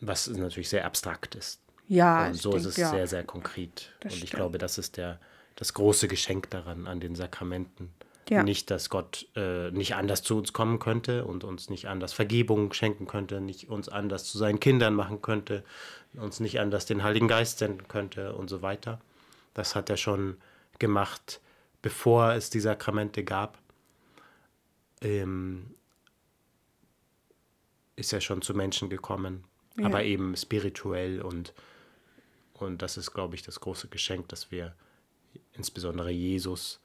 was 0.02 0.28
natürlich 0.28 0.70
sehr 0.70 0.86
abstrakt 0.86 1.36
ist. 1.36 1.60
Ja, 1.88 2.28
und 2.28 2.34
so 2.36 2.52
ist 2.56 2.64
denk, 2.64 2.72
es 2.72 2.78
ja. 2.78 2.90
sehr, 2.90 3.08
sehr 3.08 3.24
konkret. 3.24 3.94
Das 4.02 4.14
und 4.14 4.18
ich 4.24 4.30
stimmt. 4.30 4.34
glaube, 4.40 4.58
das 4.58 4.78
ist 4.78 4.98
der, 4.98 5.20
das 5.56 5.74
große 5.74 6.08
Geschenk 6.08 6.50
daran, 6.50 6.86
an 6.88 7.00
den 7.00 7.16
Sakramenten. 7.16 7.94
Ja. 8.30 8.44
Nicht, 8.44 8.70
dass 8.72 8.90
Gott 8.90 9.28
äh, 9.36 9.72
nicht 9.72 9.96
anders 9.96 10.22
zu 10.22 10.38
uns 10.38 10.52
kommen 10.52 10.80
könnte 10.80 11.24
und 11.26 11.44
uns 11.44 11.70
nicht 11.70 11.88
anders 11.88 12.12
Vergebung 12.14 12.74
schenken 12.74 13.08
könnte, 13.08 13.40
nicht 13.40 13.70
uns 13.70 13.88
anders 13.88 14.26
zu 14.26 14.38
seinen 14.38 14.60
Kindern 14.60 14.94
machen 14.96 15.22
könnte, 15.22 15.64
uns 16.14 16.40
nicht 16.42 16.60
anders 16.60 16.86
den 16.86 17.04
Heiligen 17.04 17.28
Geist 17.30 17.60
senden 17.60 17.88
könnte 17.88 18.36
und 18.36 18.50
so 18.50 18.62
weiter. 18.62 19.00
Das 19.54 19.76
hat 19.76 19.90
er 19.90 19.98
schon 19.98 20.38
gemacht, 20.78 21.40
bevor 21.82 22.34
es 22.34 22.50
die 22.50 22.60
Sakramente 22.60 23.24
gab. 23.24 23.58
Ähm, 25.02 25.74
ist 27.96 28.14
er 28.14 28.22
schon 28.22 28.42
zu 28.42 28.54
Menschen 28.54 28.90
gekommen, 28.90 29.44
Ja. 29.78 29.86
aber 29.86 30.04
eben 30.04 30.36
spirituell 30.36 31.22
und, 31.22 31.54
und 32.54 32.82
das 32.82 32.98
ist, 32.98 33.14
glaube 33.14 33.36
ich, 33.36 33.42
das 33.42 33.60
große 33.60 33.88
Geschenk, 33.88 34.28
dass 34.30 34.52
wir 34.52 34.76
insbesondere 35.54 36.12
Jesus, 36.12 36.80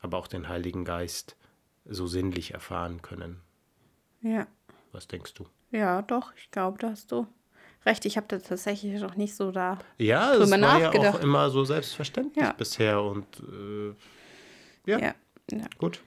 aber 0.00 0.18
auch 0.18 0.26
den 0.28 0.48
Heiligen 0.48 0.84
Geist 0.84 1.36
so 1.84 2.06
sinnlich 2.06 2.52
erfahren 2.54 3.02
können. 3.02 3.40
Ja. 4.22 4.46
Was 4.92 5.08
denkst 5.08 5.34
du? 5.34 5.46
Ja, 5.70 6.02
doch, 6.02 6.32
ich 6.36 6.50
glaube, 6.50 6.78
da 6.78 6.90
hast 6.90 7.12
du 7.12 7.26
recht. 7.86 8.04
Ich 8.04 8.16
habe 8.16 8.26
da 8.28 8.38
tatsächlich 8.38 9.00
noch 9.00 9.16
nicht 9.16 9.34
so 9.34 9.50
da. 9.52 9.78
Ja, 9.98 10.32
Drüber 10.32 10.44
es 10.44 10.50
war 10.50 10.58
ja 10.58 10.88
auch 10.88 10.94
nachgedacht. 10.94 11.22
immer 11.22 11.48
so 11.50 11.64
selbstverständlich 11.64 12.44
Ja. 12.44 12.52
bisher 12.52 13.00
und 13.02 13.26
äh, 13.40 13.94
ja, 14.90 14.98
Ja. 14.98 15.14
ja. 15.52 15.64
gut, 15.78 16.00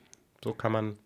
so 0.44 0.54
kann 0.54 0.72
man. 0.72 0.98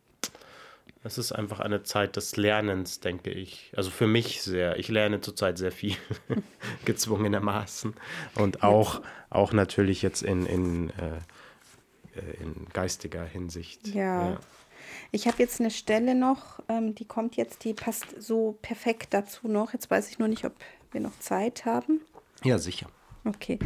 Es 1.04 1.17
ist 1.17 1.32
einfach 1.32 1.62
eine 1.62 1.84
Zeit 1.84 2.17
des 2.17 2.36
Lernens, 2.36 3.00
denke 3.00 3.30
ich. 3.30 3.71
Also 3.78 3.91
für 3.91 4.08
mich 4.08 4.41
sehr. 4.41 4.78
Ich 4.78 4.89
lerne 4.89 5.21
zurzeit 5.21 5.58
sehr 5.58 5.71
viel, 5.71 5.95
gezwungenermaßen. 6.86 7.93
Und 8.36 8.63
auch, 8.63 9.02
auch 9.30 9.54
natürlich 9.54 10.02
jetzt 10.02 10.21
in, 10.23 10.45
in, 10.45 10.89
äh, 10.91 11.19
in 12.41 12.67
geistiger 12.73 13.23
Hinsicht. 13.25 13.88
Ja. 13.88 14.39
Ich 15.12 15.27
habe 15.27 15.38
jetzt 15.39 15.60
eine 15.60 15.71
Stelle 15.71 16.15
noch, 16.15 16.60
ähm, 16.69 16.95
die 16.95 17.06
kommt 17.06 17.36
jetzt, 17.36 17.63
die 17.63 17.73
passt 17.73 18.06
so 18.21 18.58
perfekt 18.62 19.13
dazu 19.13 19.47
noch. 19.47 19.73
Jetzt 19.73 19.89
weiß 19.89 20.10
ich 20.10 20.19
nur 20.19 20.27
nicht, 20.27 20.45
ob 20.45 20.53
wir 20.91 21.01
noch 21.01 21.17
Zeit 21.19 21.65
haben. 21.65 22.01
ja, 22.43 22.58
sicher. 22.58 22.88
Okay. 23.25 23.60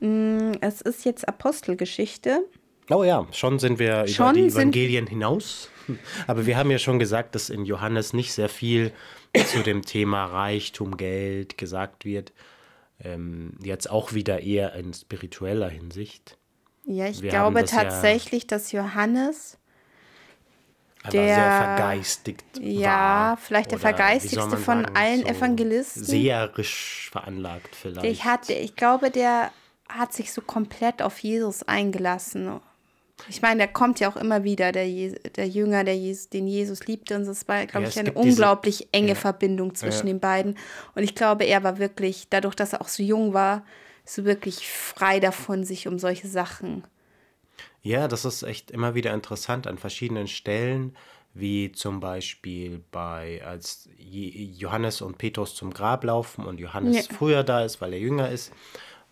Mm, 0.00 0.52
Es 0.60 0.80
ist 0.82 1.04
jetzt 1.06 1.26
Apostelgeschichte. 1.26 2.44
Oh 2.90 3.02
ja, 3.02 3.26
schon 3.32 3.58
sind 3.58 3.78
wir 3.78 4.06
Schon 4.06 4.36
über 4.36 4.48
die 4.48 4.54
Evangelien 4.54 5.06
hinaus. 5.06 5.70
Aber 6.26 6.46
wir 6.46 6.56
haben 6.56 6.70
ja 6.70 6.78
schon 6.78 6.98
gesagt, 6.98 7.34
dass 7.34 7.48
in 7.50 7.64
Johannes 7.64 8.12
nicht 8.12 8.32
sehr 8.32 8.48
viel 8.48 8.92
zu 9.46 9.62
dem 9.62 9.82
Thema 9.82 10.26
Reichtum, 10.26 10.96
Geld 10.96 11.56
gesagt 11.58 12.04
wird. 12.04 12.32
Ähm, 13.02 13.54
jetzt 13.62 13.90
auch 13.90 14.12
wieder 14.12 14.40
eher 14.40 14.74
in 14.74 14.92
spiritueller 14.94 15.68
Hinsicht. 15.68 16.38
Ja, 16.86 17.06
ich 17.06 17.20
Wir 17.22 17.30
glaube 17.30 17.62
das 17.62 17.72
ja- 17.72 17.82
tatsächlich, 17.84 18.46
dass 18.46 18.72
Johannes, 18.72 19.58
Der- 21.12 21.34
sehr 21.34 21.36
vergeistigt 21.76 22.44
ja, 22.60 22.90
war. 23.30 23.36
vielleicht 23.36 23.70
der 23.70 23.78
vergeistigste 23.78 24.56
von 24.56 24.82
sagen, 24.84 24.96
allen 24.96 25.20
so 25.22 25.26
Evangelisten. 25.28 26.04
Seherisch 26.04 27.08
veranlagt 27.12 27.74
vielleicht. 27.74 28.06
ich, 28.06 28.24
hatte, 28.24 28.52
ich 28.54 28.74
glaube, 28.76 29.10
der 29.10 29.50
hat 29.88 30.12
sich 30.12 30.32
so 30.32 30.40
komplett 30.40 31.02
auf 31.02 31.18
Jesus 31.20 31.62
eingelassen. 31.62 32.60
Ich 33.28 33.40
meine, 33.40 33.58
der 33.58 33.68
kommt 33.68 33.98
ja 34.00 34.10
auch 34.10 34.16
immer 34.16 34.44
wieder, 34.44 34.72
der, 34.72 34.88
Je 34.88 35.10
der 35.36 35.48
Jünger, 35.48 35.84
der 35.84 35.96
Jesus, 35.96 36.28
den 36.28 36.46
Jesus 36.48 36.86
liebte. 36.86 37.14
Und 37.16 37.22
es 37.22 37.48
war, 37.48 37.64
glaube 37.66 37.84
Ja, 37.84 37.88
ich, 37.88 37.98
eine 37.98 38.06
gibt 38.12 38.18
diese- 38.18 38.28
unglaublich 38.28 38.88
enge 38.92 39.10
Ja. 39.10 39.14
Verbindung 39.14 39.74
zwischen 39.74 40.06
Ja. 40.08 40.12
den 40.12 40.20
beiden. 40.20 40.58
Und 40.94 41.02
ich 41.02 41.14
glaube, 41.14 41.44
er 41.44 41.62
war 41.64 41.78
wirklich, 41.78 42.26
dadurch, 42.30 42.54
dass 42.56 42.72
er 42.74 42.80
auch 42.82 42.88
so 42.88 43.02
jung 43.02 43.32
war, 43.32 43.64
so 44.06 44.24
wirklich 44.24 44.68
frei 44.68 45.20
davon, 45.20 45.64
sich 45.64 45.88
um 45.88 45.98
solche 45.98 46.28
Sachen. 46.28 46.84
Ja, 47.82 48.08
das 48.08 48.24
ist 48.24 48.42
echt 48.42 48.70
immer 48.70 48.94
wieder 48.94 49.12
interessant 49.14 49.66
an 49.66 49.78
verschiedenen 49.78 50.28
Stellen, 50.28 50.96
wie 51.34 51.70
zum 51.72 52.00
Beispiel 52.00 52.82
bei, 52.90 53.42
als 53.44 53.88
Johannes 53.98 55.02
und 55.02 55.18
Petrus 55.18 55.54
zum 55.54 55.72
Grab 55.72 56.02
laufen 56.04 56.44
und 56.46 56.58
Johannes 56.58 57.08
Ja. 57.08 57.14
früher 57.14 57.44
da 57.44 57.64
ist, 57.64 57.80
weil 57.80 57.92
er 57.92 57.98
jünger 57.98 58.30
ist 58.30 58.52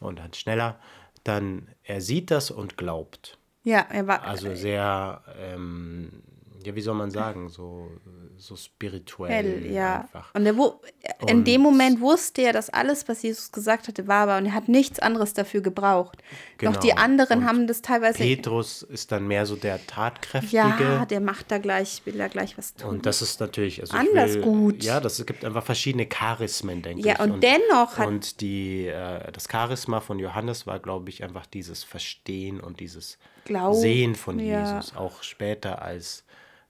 und 0.00 0.18
dann 0.18 0.32
schneller, 0.32 0.78
dann 1.22 1.68
er 1.82 2.00
sieht 2.00 2.30
das 2.30 2.50
und 2.50 2.76
glaubt. 2.76 3.38
Ja, 3.62 3.86
er 3.90 4.06
war. 4.06 4.22
Also 4.22 4.54
sehr, 4.54 5.22
ähm, 5.38 6.22
ja, 6.64 6.74
wie 6.74 6.80
soll 6.80 6.94
man 6.94 7.10
sagen, 7.10 7.48
so, 7.48 7.88
so 8.36 8.56
spirituell 8.56 9.30
Hell, 9.30 9.72
ja. 9.72 10.00
einfach. 10.02 10.34
Und, 10.34 10.46
er, 10.46 10.56
wo, 10.56 10.80
in 11.28 11.38
Und- 11.38 11.44
dem 11.46 11.60
Moment 11.60 12.00
wusste 12.00 12.42
er, 12.42 12.52
dass 12.52 12.70
alles, 12.70 13.06
was 13.08 13.22
Jesus 13.22 13.52
gesagt 13.52 13.88
hatte, 13.88 14.06
wahr 14.08 14.26
war. 14.26 14.38
Und 14.38 14.46
er 14.46 14.54
hat 14.54 14.68
nichts 14.68 14.98
anderes 14.98 15.34
dafür 15.34 15.60
gebraucht. 15.60 16.18
Doch 16.60 16.76
die 16.76 16.88
Genau. 16.88 17.00
anderen 17.02 17.38
Und 17.40 17.46
haben 17.46 17.66
das 17.66 17.82
teilweise. 17.82 18.18
Petrus 18.18 18.82
ist 18.82 19.12
dann 19.12 19.26
mehr 19.28 19.46
so 19.46 19.56
der 19.56 19.84
Tatkräftige. 19.86 20.56
ja, 20.56 21.04
der 21.06 21.20
macht 21.20 21.50
da 21.50 21.58
gleich, 21.58 22.02
will 22.04 22.18
da 22.18 22.28
gleich 22.28 22.56
was 22.58 22.74
tun. 22.74 22.90
Und 22.90 23.06
das 23.06 23.22
ist 23.22 23.40
natürlich 23.40 23.80
also 23.80 23.96
Anders 23.96 24.34
will, 24.34 24.42
gut. 24.42 24.82
Ja, 24.84 25.00
das 25.00 25.18
es 25.18 25.26
gibt 25.26 25.44
einfach 25.44 25.64
verschiedene 25.64 26.06
Charismen, 26.06 26.82
denke 26.82 27.06
Ja, 27.06 27.14
ich. 27.14 27.20
und 27.20 27.42
dennoch 27.42 27.98
hat- 27.98 28.06
und 28.08 28.40
die 28.40 28.86
äh, 28.86 29.30
das 29.32 29.48
Charisma 29.50 30.00
von 30.00 30.18
Johannes 30.18 30.66
war, 30.66 30.78
glaube 30.78 31.10
ich, 31.10 31.22
einfach 31.22 31.46
dieses 31.46 31.84
Verstehen 31.84 32.60
und 32.60 32.80
dieses 32.80 33.18
Glauben, 33.44 33.78
Sehen 33.78 34.14
von 34.14 34.38
ja. 34.38 34.76
Jesus, 34.78 34.96
auch 34.96 35.22
später 35.22 35.82
als 35.82 36.24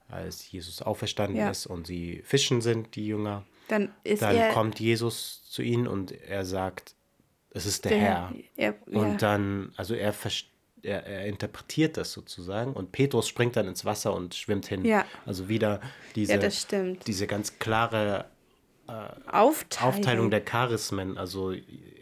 als 0.09 0.49
Jesus 0.51 0.81
auferstanden 0.81 1.37
Ja. 1.37 1.49
ist 1.49 1.65
und 1.65 1.87
sie 1.87 2.21
fischen 2.23 2.61
sind, 2.61 2.95
die 2.95 3.07
Jünger. 3.07 3.45
dann 3.67 3.91
Dann 4.19 4.53
kommt 4.53 4.79
Jesus 4.79 5.43
zu 5.49 5.61
ihnen 5.61 5.87
und 5.87 6.11
er 6.11 6.45
sagt, 6.45 6.95
es 7.51 7.65
ist 7.65 7.85
der, 7.85 7.91
der, 7.91 7.99
Herr. 7.99 8.33
Er, 8.57 8.75
Und 8.87 9.11
ja. 9.13 9.17
dann, 9.17 9.71
also 9.77 9.95
er, 9.95 10.13
er, 10.83 11.05
er 11.05 11.25
interpretiert 11.25 11.97
das 11.97 12.11
sozusagen 12.11 12.73
und 12.73 12.91
Petrus 12.91 13.27
springt 13.27 13.55
dann 13.55 13.67
ins 13.67 13.85
Wasser 13.85 14.13
und 14.13 14.35
schwimmt 14.35 14.67
hin. 14.67 14.85
Ja. 14.85 15.05
Also 15.25 15.49
wieder 15.49 15.81
diese, 16.15 16.37
diese 17.07 17.27
ganz 17.27 17.57
klare 17.59 18.25
Aufteilung. 18.87 19.95
Aufteilung 19.95 20.31
der 20.31 20.41
Charismen. 20.45 21.17
Also 21.17 21.53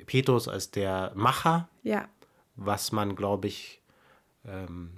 Petrus 0.06 0.48
als 0.48 0.72
der 0.72 1.12
Macher, 1.16 1.70
was 2.56 2.92
man, 2.92 3.16
glaube 3.16 3.48
ich, 3.48 3.82
ähm, 4.46 4.92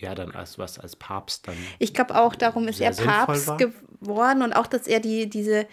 ja, 0.00 0.14
dann 0.14 0.32
als 0.32 0.58
was 0.58 0.78
als 0.78 0.96
Papst 0.96 1.48
dann. 1.48 1.56
Ich 1.78 1.94
glaube 1.94 2.20
auch, 2.20 2.34
darum 2.34 2.68
ist 2.68 2.80
er 2.80 2.92
Papst 2.92 3.48
war. 3.48 3.56
geworden 3.56 4.42
und 4.42 4.52
auch, 4.52 4.66
dass 4.66 4.86
er 4.86 5.00
die, 5.00 5.28
diese, 5.28 5.66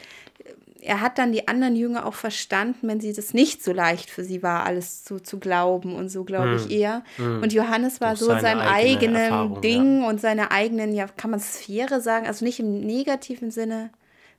er 0.82 1.02
hat 1.02 1.18
dann 1.18 1.32
die 1.32 1.48
anderen 1.48 1.76
Jünger 1.76 2.06
auch 2.06 2.14
verstanden, 2.14 2.88
wenn 2.88 3.00
sie 3.00 3.14
das 3.14 3.34
nicht 3.34 3.64
so 3.64 3.74
leicht 3.74 4.10
für 4.10 4.24
sie 4.24 4.44
war, 4.44 4.66
alles 4.66 5.04
zu, 5.04 5.20
zu 5.20 5.40
glauben 5.40 5.96
und 5.96 6.10
so 6.10 6.24
glaube 6.24 6.56
ich 6.56 6.72
eher. 6.72 7.04
Und 7.18 7.54
Johannes 7.54 8.02
war 8.02 8.12
Hm. 8.12 8.18
Durch 8.18 8.30
so 8.30 8.36
in 8.36 8.42
seine 8.42 8.62
seinem 8.62 8.74
eigene 8.74 8.94
eigenen 8.94 9.16
Erfahrung, 9.16 9.62
Ding 9.62 10.04
und 10.04 10.22
seiner 10.22 10.52
eigenen, 10.52 10.94
ja, 10.94 11.08
kann 11.08 11.32
man 11.32 11.40
Sphäre 11.40 12.02
sagen, 12.02 12.28
also 12.28 12.46
nicht 12.46 12.60
im 12.60 12.82
negativen 12.82 13.52
Sinne, 13.52 13.92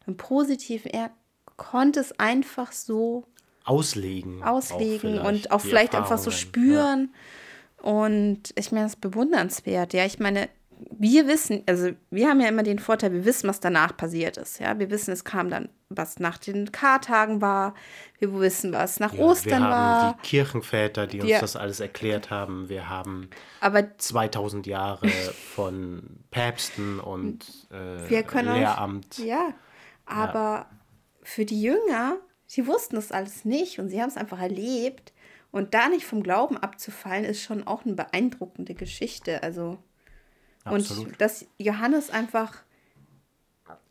im 0.06 0.16
positiven, 0.16 0.90
er 0.90 1.10
konnte 1.56 2.00
es 2.00 2.18
einfach 2.18 2.72
so 2.72 3.24
Auslegen. 3.64 4.42
auch 4.42 4.58
auslegen 4.58 4.98
vielleicht, 5.00 5.26
und 5.26 5.50
auch 5.50 5.60
vielleicht 5.60 5.94
einfach 5.94 6.18
so 6.18 6.30
spüren. 6.30 7.12
Und 7.82 8.52
ich 8.56 8.72
meine, 8.72 8.84
das 8.86 8.94
ist 8.94 9.00
bewundernswert. 9.00 9.92
Ja, 9.92 10.04
ich 10.04 10.18
meine, 10.18 10.48
wir 10.96 11.26
wissen, 11.26 11.62
also 11.66 11.90
wir 12.10 12.28
haben 12.28 12.40
ja 12.40 12.48
immer 12.48 12.62
den 12.62 12.78
Vorteil, 12.78 13.12
wir 13.12 13.24
wissen, 13.24 13.48
was 13.48 13.58
danach 13.60 13.96
passiert 13.96 14.36
ist. 14.36 14.60
Ja, 14.60 14.78
wir 14.78 14.90
wissen, 14.90 15.10
es 15.12 15.24
kam 15.24 15.50
dann, 15.50 15.68
was 15.88 16.18
nach 16.20 16.38
den 16.38 16.70
Kartagen 16.70 17.40
war. 17.40 17.74
Wir 18.18 18.32
wissen, 18.38 18.72
was 18.72 19.00
nach 19.00 19.12
Ja, 19.12 19.24
Ostern 19.24 19.60
wir 19.62 19.68
haben 19.68 19.70
war. 19.70 20.16
die 20.22 20.28
Kirchenväter, 20.28 21.06
die 21.08 21.20
uns 21.20 21.28
Wir- 21.28 21.40
das 21.40 21.56
alles 21.56 21.80
erklärt 21.80 22.30
haben. 22.30 22.68
Wir 22.68 22.88
haben 22.88 23.28
Aber 23.60 23.96
2000 23.98 24.66
Jahre 24.68 25.08
von 25.54 26.20
Päpsten 26.30 27.00
und 27.00 27.44
äh, 27.72 28.08
wir 28.08 28.22
können 28.22 28.54
Lehramt. 28.54 29.16
auch, 29.20 29.24
ja, 29.24 29.54
aber 30.06 30.66
für 31.22 31.44
die 31.44 31.60
Jünger, 31.60 32.16
sie 32.46 32.66
wussten 32.66 32.96
das 32.96 33.10
alles 33.12 33.44
nicht 33.44 33.78
und 33.80 33.88
sie 33.88 34.00
haben 34.00 34.08
es 34.10 34.16
einfach 34.16 34.40
erlebt. 34.40 35.12
Und 35.50 35.74
da 35.74 35.88
nicht 35.88 36.04
vom 36.04 36.22
Glauben 36.22 36.58
abzufallen, 36.58 37.24
ist 37.24 37.42
schon 37.42 37.66
auch 37.66 37.84
eine 37.84 37.94
beeindruckende 37.94 38.74
Geschichte. 38.74 39.42
Also, 39.42 39.78
Absolut. 40.64 41.06
und 41.06 41.20
dass 41.20 41.46
Johannes 41.58 42.10
einfach 42.10 42.62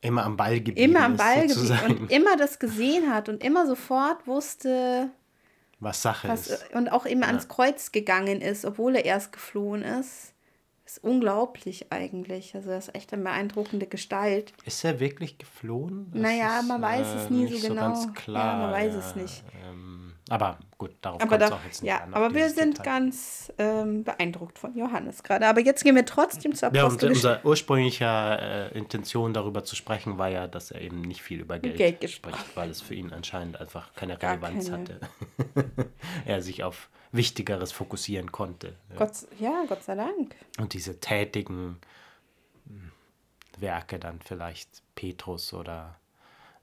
Immer 0.02 0.26
am 0.26 0.38
Ball 0.38 0.60
geblieben 0.62 0.92
immer 0.92 1.06
am 1.06 1.14
ist, 1.14 1.18
Ball 1.18 1.34
geblieben 1.48 1.54
sozusagen, 1.54 1.98
und 1.98 2.12
immer 2.12 2.38
das 2.38 2.60
gesehen 2.60 3.12
hat 3.12 3.30
und 3.30 3.44
immer 3.44 3.66
sofort 3.66 4.26
wusste, 4.28 5.10
was 5.80 6.02
Sache 6.02 6.28
was, 6.28 6.48
ist. 6.48 6.74
und 6.74 6.90
auch 6.92 7.06
immer 7.06 7.28
ans 7.28 7.48
Kreuz 7.48 7.92
gegangen 7.92 8.42
ist, 8.42 8.66
obwohl 8.66 8.96
er 8.96 9.06
erst 9.06 9.32
geflohen 9.34 9.82
ist. 9.84 10.34
Ist 10.86 11.04
unglaublich 11.04 11.92
eigentlich. 11.92 12.56
Also, 12.56 12.70
das 12.70 12.88
ist 12.88 12.96
echt 12.96 13.12
eine 13.12 13.22
beeindruckende 13.24 13.88
Gestalt. 13.88 14.54
Ist 14.64 14.86
er 14.86 15.02
wirklich 15.02 15.38
geflohen? 15.38 16.10
Das 16.14 16.22
Naja, 16.22 16.60
ist, 16.60 16.68
man 16.68 16.82
weiß 16.82 17.08
es 17.08 17.30
nie 17.30 17.44
nicht 17.44 17.62
so 17.62 17.68
genau. 17.68 17.82
ganz 17.82 18.14
klar. 18.14 18.54
Ja, 18.54 18.60
man 18.68 18.72
weiß 18.72 18.94
es 18.96 19.16
nicht. 19.16 19.44
Ähm, 19.68 20.07
aber 20.30 20.60
gut, 20.78 20.92
darauf 21.02 21.20
kommt 21.20 21.32
es 21.42 21.50
da, 21.50 21.56
auch 21.56 21.64
jetzt 21.64 21.82
nicht 21.84 21.90
ja, 21.90 22.00
an. 22.04 22.14
aber 22.14 22.34
wir 22.34 22.50
sind 22.50 22.78
Detail. 22.80 22.84
ganz 22.84 23.52
ähm, 23.58 24.04
beeindruckt 24.04 24.60
von 24.60 24.76
Johannes 24.78 25.24
gerade. 25.24 25.48
Aber 25.48 25.62
jetzt 25.62 25.84
gehen 25.84 25.96
wir 25.96 26.06
trotzdem 26.06 26.54
zur 26.54 26.74
Ja, 26.74 26.84
und 26.84 26.92
Apostelgeschichte. 26.92 27.30
unsere 27.30 27.48
ursprüngliche 27.48 28.06
äh, 28.06 28.78
Intention 28.78 29.34
darüber 29.34 29.64
zu 29.64 29.76
sprechen 29.76 30.18
war 30.18 30.28
ja, 30.28 30.48
dass 30.48 30.72
er 30.72 30.82
eben 30.82 31.02
nicht 31.02 31.22
viel 31.22 31.40
über 31.40 31.60
Geld, 31.60 31.78
Geld 31.78 32.02
gesprochen 32.02 32.36
spricht, 32.36 32.58
weil 32.58 32.70
es 32.70 32.82
für 32.82 32.94
ihn 32.94 33.14
anscheinend 33.14 33.60
einfach 33.62 33.94
keine 33.94 34.18
Gar 34.18 34.32
Relevanz 34.34 34.70
keine. 34.70 34.84
hatte. 34.84 35.00
er 36.26 36.42
sich 36.42 36.64
auf 36.64 36.90
Wichtigeres 37.14 37.72
fokussieren 37.72 38.32
konnte. 38.32 38.76
Ja. 38.90 38.96
Gott, 38.98 39.12
ja, 39.40 39.64
Gott 39.70 39.84
sei 39.84 39.96
Dank. 39.96 40.36
Und 40.60 40.74
diese 40.74 41.00
tätigen 41.00 41.80
hm, 42.68 42.92
Werke 43.60 43.98
dann 43.98 44.20
vielleicht 44.22 44.84
Petrus 44.96 45.54
oder 45.54 45.96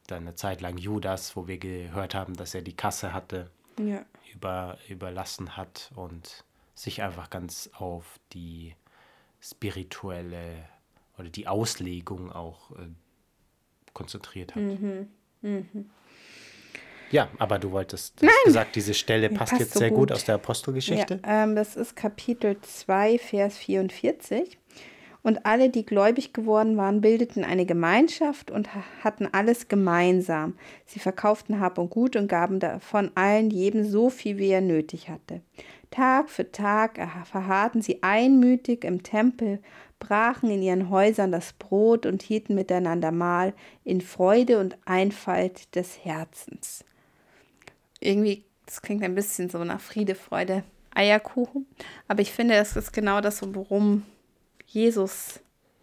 dann 0.07 0.24
eine 0.24 0.35
Zeit 0.35 0.61
lang 0.61 0.77
Judas, 0.77 1.35
wo 1.35 1.48
wir 1.48 1.59
gehört 1.59 2.14
haben, 2.14 2.35
dass 2.37 2.55
er 2.55 2.62
die 2.62 2.77
Kasse 2.77 3.12
hatte, 3.14 3.50
Ja. 3.78 4.04
über, 4.32 4.78
überlassen 4.88 5.56
hat 5.56 5.90
und 5.94 6.44
sich 6.74 7.02
einfach 7.02 7.30
ganz 7.30 7.70
auf 7.74 8.18
die 8.32 8.74
spirituelle 9.40 10.64
oder 11.18 11.28
die 11.28 11.46
Auslegung 11.46 12.32
auch 12.32 12.72
äh, 12.72 12.88
konzentriert 13.92 14.54
hat. 14.54 14.62
Mhm. 14.62 15.08
Ja, 17.10 17.28
aber 17.38 17.58
du 17.58 17.70
wolltest, 17.70 18.20
hast 18.22 18.44
gesagt, 18.44 18.74
diese 18.76 18.94
Stelle 18.94 19.28
passt, 19.28 19.52
passt 19.52 19.60
jetzt 19.60 19.72
so 19.74 19.78
sehr 19.78 19.90
gut 19.90 20.08
gut. 20.08 20.12
aus 20.12 20.24
der 20.24 20.37
Apostelgeschichte. 20.37 21.20
Ja, 21.22 21.44
ähm, 21.44 21.54
das 21.54 21.76
ist 21.76 21.94
Kapitel 21.94 22.60
2, 22.60 23.18
Vers 23.18 23.56
44. 23.58 24.58
Und 25.24 25.44
alle, 25.44 25.70
die 25.70 25.84
gläubig 25.84 26.32
geworden 26.32 26.76
waren, 26.76 27.00
bildeten 27.00 27.42
eine 27.42 27.66
Gemeinschaft 27.66 28.52
und 28.52 28.72
ha- 28.72 28.84
hatten 29.02 29.26
alles 29.32 29.66
gemeinsam. 29.66 30.54
Sie 30.87 31.00
verkauften 31.00 31.58
Hab 31.58 31.78
und 31.78 31.90
Gut 31.90 32.14
und 32.14 32.28
gaben 32.28 32.60
davon 32.60 33.10
allen 33.16 33.50
jedem 33.50 33.84
so 33.84 34.08
viel, 34.10 34.38
wie 34.38 34.50
er 34.50 34.60
nötig 34.60 35.08
hatte. 35.08 35.40
Tag 35.90 36.30
für 36.30 36.52
Tag 36.52 37.00
erha- 37.00 37.24
verharrten 37.24 37.82
sie 37.82 38.02
einmütig 38.02 38.84
im 38.84 39.02
Tempel, 39.02 39.60
brachen 39.98 40.50
in 40.50 40.62
ihren 40.62 40.90
Häusern 40.90 41.32
das 41.32 41.54
Brot 41.54 42.06
und 42.06 42.22
hielten 42.22 42.54
miteinander 42.54 43.10
Mahl 43.10 43.54
in 43.82 44.00
Freude 44.00 44.60
und 44.60 44.76
Einfalt 44.84 45.74
des 45.74 46.04
Herzens 46.04 46.84
irgendwie, 48.04 48.44
das 48.66 48.82
klingt 48.82 49.02
ein 49.02 49.14
bisschen 49.14 49.48
so 49.48 49.62
nach 49.64 49.80
Friede, 49.80 50.14
Freude, 50.14 50.62
Eierkuchen. 50.94 51.66
Aber 52.06 52.20
ich 52.22 52.32
finde, 52.32 52.54
das 52.54 52.76
ist 52.76 52.92
genau 52.92 53.20
das, 53.20 53.42
worum 53.54 54.04
Jesus 54.74 55.40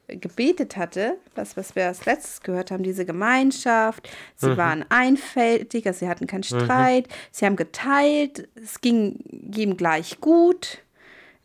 gebetet 0.07 0.75
hatte, 0.75 1.15
was, 1.35 1.55
was 1.55 1.73
wir 1.75 1.87
als 1.87 2.05
letztes 2.05 2.41
gehört 2.41 2.69
haben, 2.69 2.83
diese 2.83 3.05
Gemeinschaft. 3.05 4.09
Sie 4.35 4.57
waren 4.57 4.83
einfältig, 4.89 5.87
also 5.87 5.99
sie 5.99 6.09
hatten 6.09 6.27
keinen 6.27 6.43
Streit, 6.43 7.07
sie 7.31 7.45
haben 7.45 7.55
geteilt, 7.55 8.49
es 8.55 8.81
ging 8.81 9.19
jedem 9.29 9.77
gleich 9.77 10.19
gut. 10.19 10.79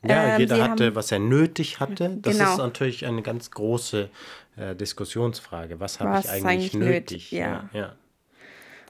Ja, 0.04 0.34
Ähm, 0.34 0.40
jeder 0.40 0.62
hatte, 0.62 0.86
haben- 0.86 0.94
was 0.96 1.12
er 1.12 1.20
nötig 1.20 1.78
hatte. 1.78 2.18
Das 2.20 2.36
Genau. 2.36 2.50
ist 2.52 2.58
natürlich 2.58 3.06
eine 3.06 3.22
ganz 3.22 3.50
große 3.52 4.10
äh, 4.56 4.74
Diskussionsfrage. 4.74 5.78
Was 5.80 6.00
habe 6.00 6.18
ich 6.18 6.28
eigentlich 6.30 6.44
eigentlich 6.44 6.74
nötig? 6.74 6.90
nötig? 6.92 7.30
Ja. 7.32 7.68
ja. 7.72 7.94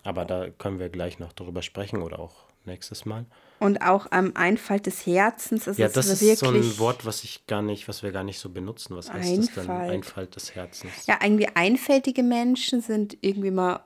Aber 0.05 0.25
da 0.25 0.49
können 0.59 0.79
wir 0.79 0.89
gleich 0.89 1.19
noch 1.19 1.33
drüber 1.33 1.61
sprechen 1.63 2.01
oder 2.03 2.19
auch 2.19 2.45
nächstes 2.65 3.05
Mal. 3.05 3.27
Und 3.59 3.81
auch 3.81 4.07
am 4.11 4.33
Einfalt 4.35 4.87
des 4.87 5.07
Herzens. 5.07 5.67
Es 5.67 5.79
Ja, 5.79 5.87
ist 5.87 5.97
das 5.97 6.07
ist 6.09 6.21
wirklich, 6.21 6.39
so 6.39 6.49
ein 6.49 6.79
Wort, 6.79 7.07
was 7.07 7.25
ich 7.25 7.47
gar 7.47 7.63
nicht, 7.63 7.89
was 7.89 8.03
wir 8.03 8.13
gar 8.13 8.25
nicht 8.25 8.39
so 8.39 8.51
benutzen. 8.51 8.97
Was 8.97 9.11
heißt 9.13 9.39
das 9.39 9.47
denn? 9.53 9.71
Einfalt. 9.71 9.91
Einfalt 9.91 10.37
des 10.37 10.55
Herzens. 10.55 10.93
Ja, 11.07 11.19
irgendwie 11.23 11.49
einfältige 11.55 12.23
Menschen 12.23 12.83
sind 12.83 13.17
irgendwie 13.23 13.51
mal 13.51 13.81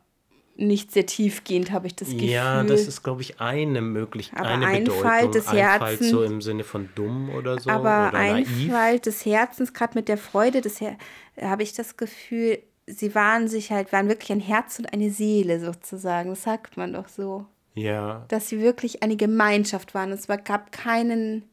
nicht 0.57 0.93
sehr 0.93 1.07
tiefgehend, 1.07 1.71
habe 1.71 1.87
ich 1.87 1.95
das 1.95 2.09
Gefühl. 2.09 2.29
Ja, 2.29 2.63
das 2.65 2.87
ist, 2.87 3.03
glaube 3.03 3.23
ich, 3.23 3.41
eine 3.41 3.81
Möglichkeit, 3.81 4.45
eine 4.45 4.67
Einfalt 4.67 5.31
Bedeutung. 5.31 5.33
des 5.33 5.47
Einfalt 5.49 6.01
Herzens- 6.01 6.11
so 6.11 6.23
im 6.23 6.43
Sinne 6.43 6.65
von 6.65 6.91
dumm 6.95 7.31
oder 7.31 7.59
so 7.59 7.71
Aber 7.71 8.09
oder 8.09 8.13
naiv. 8.13 8.49
Einfalt 8.49 9.07
des 9.07 9.25
Herzens, 9.25 9.73
gerade 9.73 9.97
mit 9.97 10.09
der 10.09 10.19
Freude 10.19 10.61
des 10.61 10.81
Her 10.81 10.99
habe 11.41 11.63
ich 11.63 11.73
das 11.73 11.97
Gefühl, 11.97 12.59
sie 12.87 13.15
waren 13.15 13.49
sich 13.49 13.71
halt, 13.71 13.93
waren 13.93 14.09
wirklich 14.09 14.33
ein 14.33 14.41
Herz 14.41 14.79
und 14.79 14.93
eine 14.93 15.11
Seele 15.11 15.61
sozusagen. 15.61 16.31
Das 16.31 16.43
sagt 16.43 16.77
man 16.77 16.93
doch 16.93 17.09
so. 17.09 17.47
Ja, 17.75 18.25
Dass 18.29 18.49
sie 18.49 18.61
wirklich 18.61 19.03
eine 19.03 19.17
Gemeinschaft 19.17 19.95
waren. 19.95 20.11
Es 20.13 20.29
war, 20.29 20.39
gab 20.39 20.73
keinen, 20.73 21.45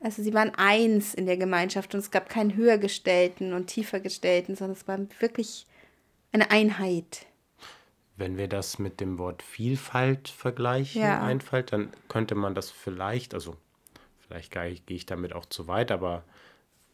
also 0.00 0.22
sie 0.22 0.34
waren 0.34 0.52
eins 0.56 1.14
in 1.14 1.26
der 1.26 1.36
Gemeinschaft 1.36 1.94
und 1.94 2.00
es 2.00 2.10
gab 2.10 2.28
keinen 2.28 2.56
höhergestellten 2.56 3.52
und 3.52 3.68
tiefergestellten, 3.68 4.56
sondern 4.56 4.76
es 4.76 4.88
war 4.88 4.98
wirklich 5.20 5.66
eine 6.32 6.50
Einheit. 6.50 7.26
wenn 8.16 8.36
wir 8.36 8.48
das 8.48 8.80
mit 8.80 9.00
dem 9.00 9.16
Wort 9.18 9.42
Vielfalt 9.44 10.28
vergleichen, 10.28 11.02
Ja. 11.02 11.22
Einfalt, 11.22 11.72
dann 11.72 11.92
könnte 12.08 12.34
man 12.34 12.54
das 12.56 12.68
vielleicht, 12.68 13.32
also 13.32 13.54
vielleicht 14.26 14.50
gehe 14.50 14.68
ich, 14.68 14.86
gehe 14.86 14.96
ich 14.96 15.06
damit 15.06 15.32
auch 15.32 15.46
zu 15.46 15.68
weit, 15.68 15.92
aber 15.92 16.24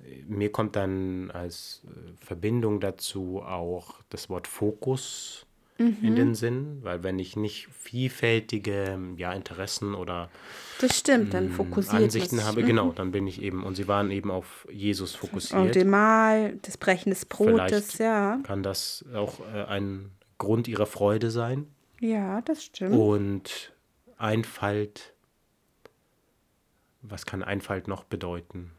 äh, 0.04 0.22
mir 0.26 0.52
kommt 0.52 0.76
dann 0.76 1.30
als 1.30 1.80
äh, 1.86 2.24
Verbindung 2.24 2.78
dazu 2.78 3.42
auch 3.42 4.00
das 4.10 4.28
Wort 4.28 4.46
Fokus 4.46 5.43
Mhm. 5.76 5.98
in 6.02 6.14
den 6.14 6.34
Sinn, 6.36 6.78
weil 6.82 7.02
wenn 7.02 7.18
ich 7.18 7.34
nicht 7.34 7.68
vielfältige 7.72 8.96
ja, 9.16 9.32
Interessen 9.32 9.94
oder 9.94 10.30
Das 10.80 10.96
stimmt, 10.98 11.34
dann 11.34 11.50
fokussiert 11.50 12.00
Mm, 12.00 12.04
Ansichten 12.04 12.36
man 12.36 12.44
sich. 12.44 12.48
habe, 12.48 12.62
genau, 12.62 12.92
dann 12.92 13.10
bin 13.10 13.26
ich 13.26 13.42
eben, 13.42 13.64
und 13.64 13.74
sie 13.74 13.88
waren 13.88 14.10
eben 14.12 14.30
auf 14.30 14.68
Jesus 14.70 15.14
Und 15.14 15.18
fokussiert. 15.18 15.74
dem 15.74 15.90
Mahl, 15.90 16.58
das 16.62 16.76
Brechen 16.76 17.10
des 17.10 17.24
Brotes, 17.26 17.54
Vielleicht 17.86 17.98
ja. 17.98 18.38
kann 18.44 18.62
das 18.62 19.04
auch 19.14 19.40
äh, 19.52 19.64
ein 19.64 20.12
Grund 20.38 20.68
ihrer 20.68 20.86
Freude 20.86 21.30
sein. 21.32 21.66
Ja, 22.00 22.40
das 22.42 22.64
stimmt. 22.64 22.94
Und 22.94 23.72
Einfalt, 24.16 25.12
was 27.02 27.26
kann 27.26 27.42
Einfalt 27.42 27.88
noch 27.88 28.04
bedeuten? 28.04 28.70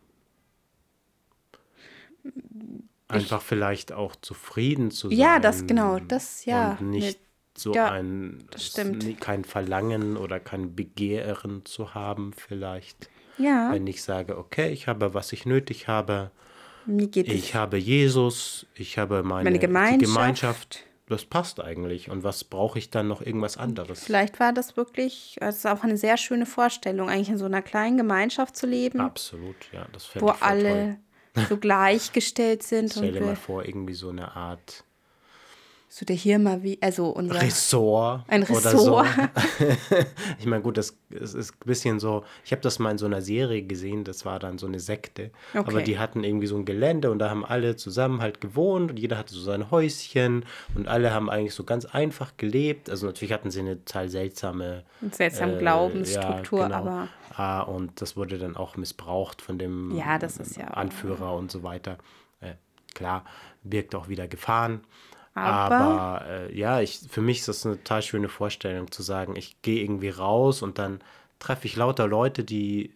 Einfach 3.16 3.42
vielleicht 3.42 3.92
auch 3.92 4.16
zufrieden 4.16 4.92
zu 4.92 5.10
sein. 5.10 5.18
Ja, 5.18 5.40
das 5.40 5.66
genau, 5.68 6.00
das 6.00 6.46
ja. 6.46 6.78
Und 6.80 6.90
nicht 6.92 7.20
so 7.58 7.74
ja, 7.74 7.90
ein, 7.92 8.48
das 8.52 8.74
kein 9.20 9.46
Verlangen 9.46 10.18
oder 10.18 10.40
kein 10.40 10.76
Begehren 10.76 11.66
zu 11.66 11.94
haben 11.94 12.34
vielleicht. 12.34 13.10
ja, 13.38 13.72
Wenn 13.72 13.88
ich 13.88 14.04
sage, 14.04 14.38
okay, 14.38 14.72
ich 14.72 14.88
habe, 14.88 15.14
was 15.14 15.32
ich 15.34 15.46
nötig 15.46 15.88
habe, 15.88 16.32
mir 16.86 17.08
geht 17.08 17.28
ich 17.28 17.50
es. 17.50 17.54
habe 17.56 17.78
Jesus, 17.78 18.68
ich 18.76 18.98
habe 18.98 19.24
meine, 19.24 19.46
Meine 19.46 19.60
Gemeinschaft. 19.60 20.02
Gemeinschaft. 20.02 20.84
Das 21.08 21.24
passt 21.24 21.60
eigentlich. 21.60 22.10
Und 22.10 22.24
was 22.24 22.44
brauche 22.44 22.80
ich 22.80 22.90
dann 22.90 23.08
noch 23.08 23.22
irgendwas 23.22 23.58
anderes? 23.58 24.04
Vielleicht 24.04 24.40
war 24.40 24.54
das 24.54 24.76
wirklich, 24.76 25.38
es 25.40 25.58
ist 25.58 25.68
auch 25.68 25.84
eine 25.84 25.98
sehr 25.98 26.18
schöne 26.18 26.48
Vorstellung, 26.48 27.10
eigentlich 27.10 27.30
in 27.30 27.38
so 27.38 27.46
einer 27.46 27.62
kleinen 27.62 27.98
Gemeinschaft 27.98 28.56
zu 28.56 28.66
leben, 28.66 29.00
Absolut, 29.02 29.56
ja, 29.72 29.86
das 29.92 30.06
fände 30.06 30.26
wo 30.26 30.32
ich 30.32 30.42
alle 30.42 30.98
so 31.50 31.58
gleichgestellt 31.58 32.64
sind. 32.64 32.92
Stell 32.92 33.12
dir 33.12 33.22
mal 33.22 33.36
vor, 33.36 33.66
irgendwie 33.66 33.94
so 33.94 34.10
eine 34.10 34.36
Art 34.36 34.84
so 35.98 36.06
der 36.06 36.18
Hirma 36.18 36.62
wie, 36.62 36.78
also 36.82 37.08
unser 37.08 37.42
Ressort. 37.42 38.26
ein 38.28 38.44
Ressort. 38.44 38.78
so. 38.78 39.02
ich 40.40 40.46
meine, 40.46 40.62
gut, 40.62 40.76
das, 40.78 40.98
es 41.10 41.34
ist 41.34 41.54
ein 41.54 41.66
bisschen 41.66 42.02
so, 42.02 42.26
ich 42.44 42.52
habe 42.52 42.62
das 42.62 42.80
mal 42.80 42.92
in 42.92 42.98
so 42.98 43.06
einer 43.06 43.22
Serie 43.22 43.62
gesehen, 43.64 44.04
das 44.04 44.26
war 44.26 44.40
dann 44.40 44.58
so 44.58 44.68
eine 44.68 44.82
Sekte. 44.82 45.32
Aber 45.54 45.76
Okay. 45.76 45.84
die 45.84 45.98
hatten 45.98 46.26
irgendwie 46.26 46.48
so 46.48 46.58
ein 46.58 46.66
Gelände 46.66 47.12
und 47.12 47.20
da 47.20 47.30
haben 47.30 47.46
alle 47.46 47.78
zusammen 47.78 48.22
halt 48.22 48.42
gewohnt 48.42 48.92
und 48.92 48.98
jeder 49.00 49.18
hatte 49.18 49.34
so 49.34 49.40
sein 49.40 49.72
Häuschen 49.72 50.44
und 50.76 50.90
alle 50.90 51.14
haben 51.14 51.30
eigentlich 51.30 51.54
so 51.54 51.64
ganz 51.64 51.86
einfach 51.86 52.34
gelebt. 52.36 52.90
Also 52.90 53.06
natürlich 53.06 53.32
hatten 53.32 53.50
sie 53.50 53.62
eine 53.62 53.78
total 53.86 54.10
seltsame 54.10 54.84
seltsame 55.12 55.56
äh, 55.56 55.60
Glaubensstruktur, 55.60 56.60
ja, 56.60 56.68
genau. 56.68 56.78
aber 56.78 57.08
Ah, 57.38 57.62
und 57.62 58.02
das 58.02 58.18
wurde 58.18 58.38
dann 58.38 58.58
auch 58.58 58.76
missbraucht 58.76 59.42
von 59.42 59.58
dem 59.58 59.96
Ja, 59.96 60.18
das 60.20 60.36
ist 60.40 60.58
ja- 60.58 60.68
Anführer 60.68 61.34
und 61.36 61.52
so 61.52 61.64
weiter. 61.64 61.98
Äh, 62.42 62.56
klar, 62.94 63.24
birgt 63.64 63.96
auch 63.96 64.10
wieder 64.10 64.28
Gefahren. 64.28 64.82
Aber- 65.36 65.76
Aber, 65.76 66.26
äh, 66.28 66.58
ja, 66.58 66.82
ich, 66.82 67.02
für 67.10 67.22
mich 67.22 67.40
ist 67.40 67.48
das 67.50 67.66
eine 67.66 67.76
total 67.78 68.02
schöne 68.02 68.30
Vorstellung 68.30 68.92
zu 68.92 69.04
sagen, 69.04 69.36
ich 69.36 69.62
gehe 69.62 69.84
irgendwie 69.84 70.10
raus 70.10 70.62
und 70.62 70.80
dann 70.80 71.02
treffe 71.40 71.68
ich 71.68 71.76
lauter 71.76 72.08
Leute, 72.08 72.44
die 72.44 72.92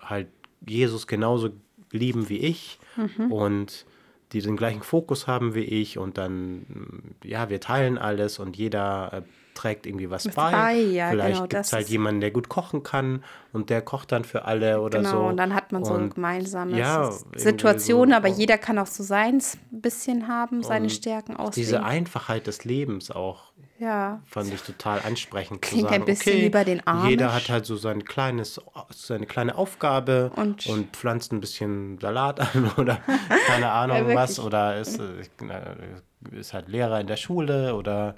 halt 0.00 0.28
Jesus 0.66 1.06
genauso 1.06 1.50
lieben 1.90 2.28
wie 2.28 2.38
ich 2.38 2.78
Mhm. 2.96 3.32
und 3.32 3.86
die 4.32 4.40
den 4.40 4.56
gleichen 4.56 4.82
Fokus 4.82 5.26
haben 5.26 5.54
wie 5.56 5.64
ich 5.64 5.98
und 5.98 6.16
dann, 6.16 7.16
ja, 7.24 7.50
wir 7.50 7.60
teilen 7.60 7.98
alles 7.98 8.38
und 8.38 8.56
jeder 8.56 9.12
äh, 9.12 9.22
trägt 9.60 9.86
irgendwie 9.86 10.08
was 10.10 10.26
Was 10.26 10.34
bei. 10.34 10.50
bei, 10.52 10.74
ja, 10.74 11.10
Vielleicht 11.10 11.36
genau, 11.36 11.48
gibt 11.48 11.64
es 11.66 11.72
halt 11.72 11.88
jemanden, 11.88 12.20
der 12.20 12.30
gut 12.30 12.48
kochen 12.48 12.82
kann 12.82 13.22
und 13.52 13.68
der 13.68 13.82
kocht 13.82 14.10
dann 14.12 14.24
für 14.24 14.44
alle 14.46 14.80
oder 14.80 14.98
genau, 15.00 15.10
so. 15.10 15.18
und 15.26 15.36
dann 15.36 15.54
hat 15.54 15.70
man 15.72 15.84
so 15.84 15.92
Und 15.94 16.14
gemeinsame 16.14 16.78
ja, 16.78 17.10
Situationen, 17.36 18.10
so- 18.10 18.16
aber 18.16 18.28
jeder 18.28 18.56
kann 18.58 18.78
auch 18.78 18.86
so 18.86 19.02
seins 19.02 19.58
ein 19.72 19.80
bisschen 19.82 20.28
haben, 20.28 20.62
seine 20.62 20.88
Stärken 20.90 21.36
ausleben. 21.36 21.54
Diese 21.68 21.82
Einfachheit 21.82 22.46
des 22.46 22.64
Lebens 22.64 23.10
auch 23.10 23.50
ja, 23.78 24.20
fand 24.26 24.52
ich 24.52 24.60
total 24.62 25.00
ansprechend 25.00 25.62
Klingt 25.62 25.82
zu 25.82 25.86
ein 25.88 25.92
sagen, 26.00 26.04
bisschen 26.04 26.32
okay, 26.34 26.44
wie 26.44 26.50
bei 26.50 26.64
den 26.64 26.86
Amish. 26.86 27.08
jeder 27.10 27.32
hat 27.34 27.48
halt 27.48 27.64
so 27.64 27.76
sein 27.76 28.04
kleines, 28.04 28.60
seine 28.90 29.24
kleine 29.26 29.56
Aufgabe 29.56 30.32
Und- 30.36 30.66
und, 30.66 30.96
pflanzt 30.96 31.32
ein 31.32 31.40
bisschen 31.40 31.98
Salat 31.98 32.40
an 32.40 32.70
oder 32.76 32.98
keine 33.46 33.70
Ahnung 33.70 33.96
wirklich. 33.98 34.16
was 34.16 34.38
oder 34.38 34.78
ist, 34.78 34.98
äh, 34.98 36.32
ist 36.38 36.52
halt 36.52 36.68
Lehrer 36.68 37.00
in 37.00 37.06
der 37.06 37.16
Schule 37.16 37.74
oder 37.74 38.16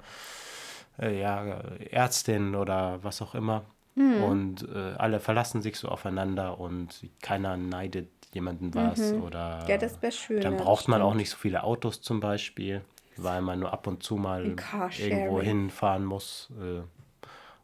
äh, 0.99 1.19
ja, 1.19 1.43
Ärztin 1.91 2.55
oder 2.55 3.03
was 3.03 3.21
auch 3.21 3.35
immer. 3.35 3.63
Mhm. 3.95 4.23
Und 4.23 4.69
äh, 4.69 4.93
alle 4.97 5.19
verlassen 5.19 5.61
sich 5.61 5.77
so 5.77 5.87
aufeinander 5.89 6.59
und 6.59 7.07
keiner 7.21 7.57
neidet 7.57 8.09
jemanden 8.33 8.73
was. 8.73 9.13
Oder 9.13 9.63
Mhm. 9.63 9.69
Ja, 9.69 9.77
das 9.77 10.01
wär 10.01 10.11
schön, 10.11 10.41
Dann 10.41 10.57
braucht 10.57 10.87
man 10.87 11.01
auch 11.01 11.13
nicht 11.13 11.29
so 11.29 11.37
viele 11.37 11.63
Autos 11.63 12.01
zum 12.01 12.19
Beispiel, 12.19 12.81
weil 13.17 13.41
man 13.41 13.59
nur 13.59 13.71
ab 13.71 13.85
und 13.87 14.01
zu 14.03 14.15
mal 14.15 14.55
irgendwo 14.97 15.41
hinfahren 15.41 16.05
muss 16.05 16.49
äh, 16.59 16.81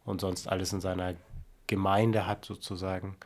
und 0.05 0.21
sonst 0.21 0.47
alles 0.47 0.71
in 0.73 0.81
seiner 0.81 1.15
Gemeinde 1.67 2.27
hat 2.27 2.45
sozusagen. 2.45 3.17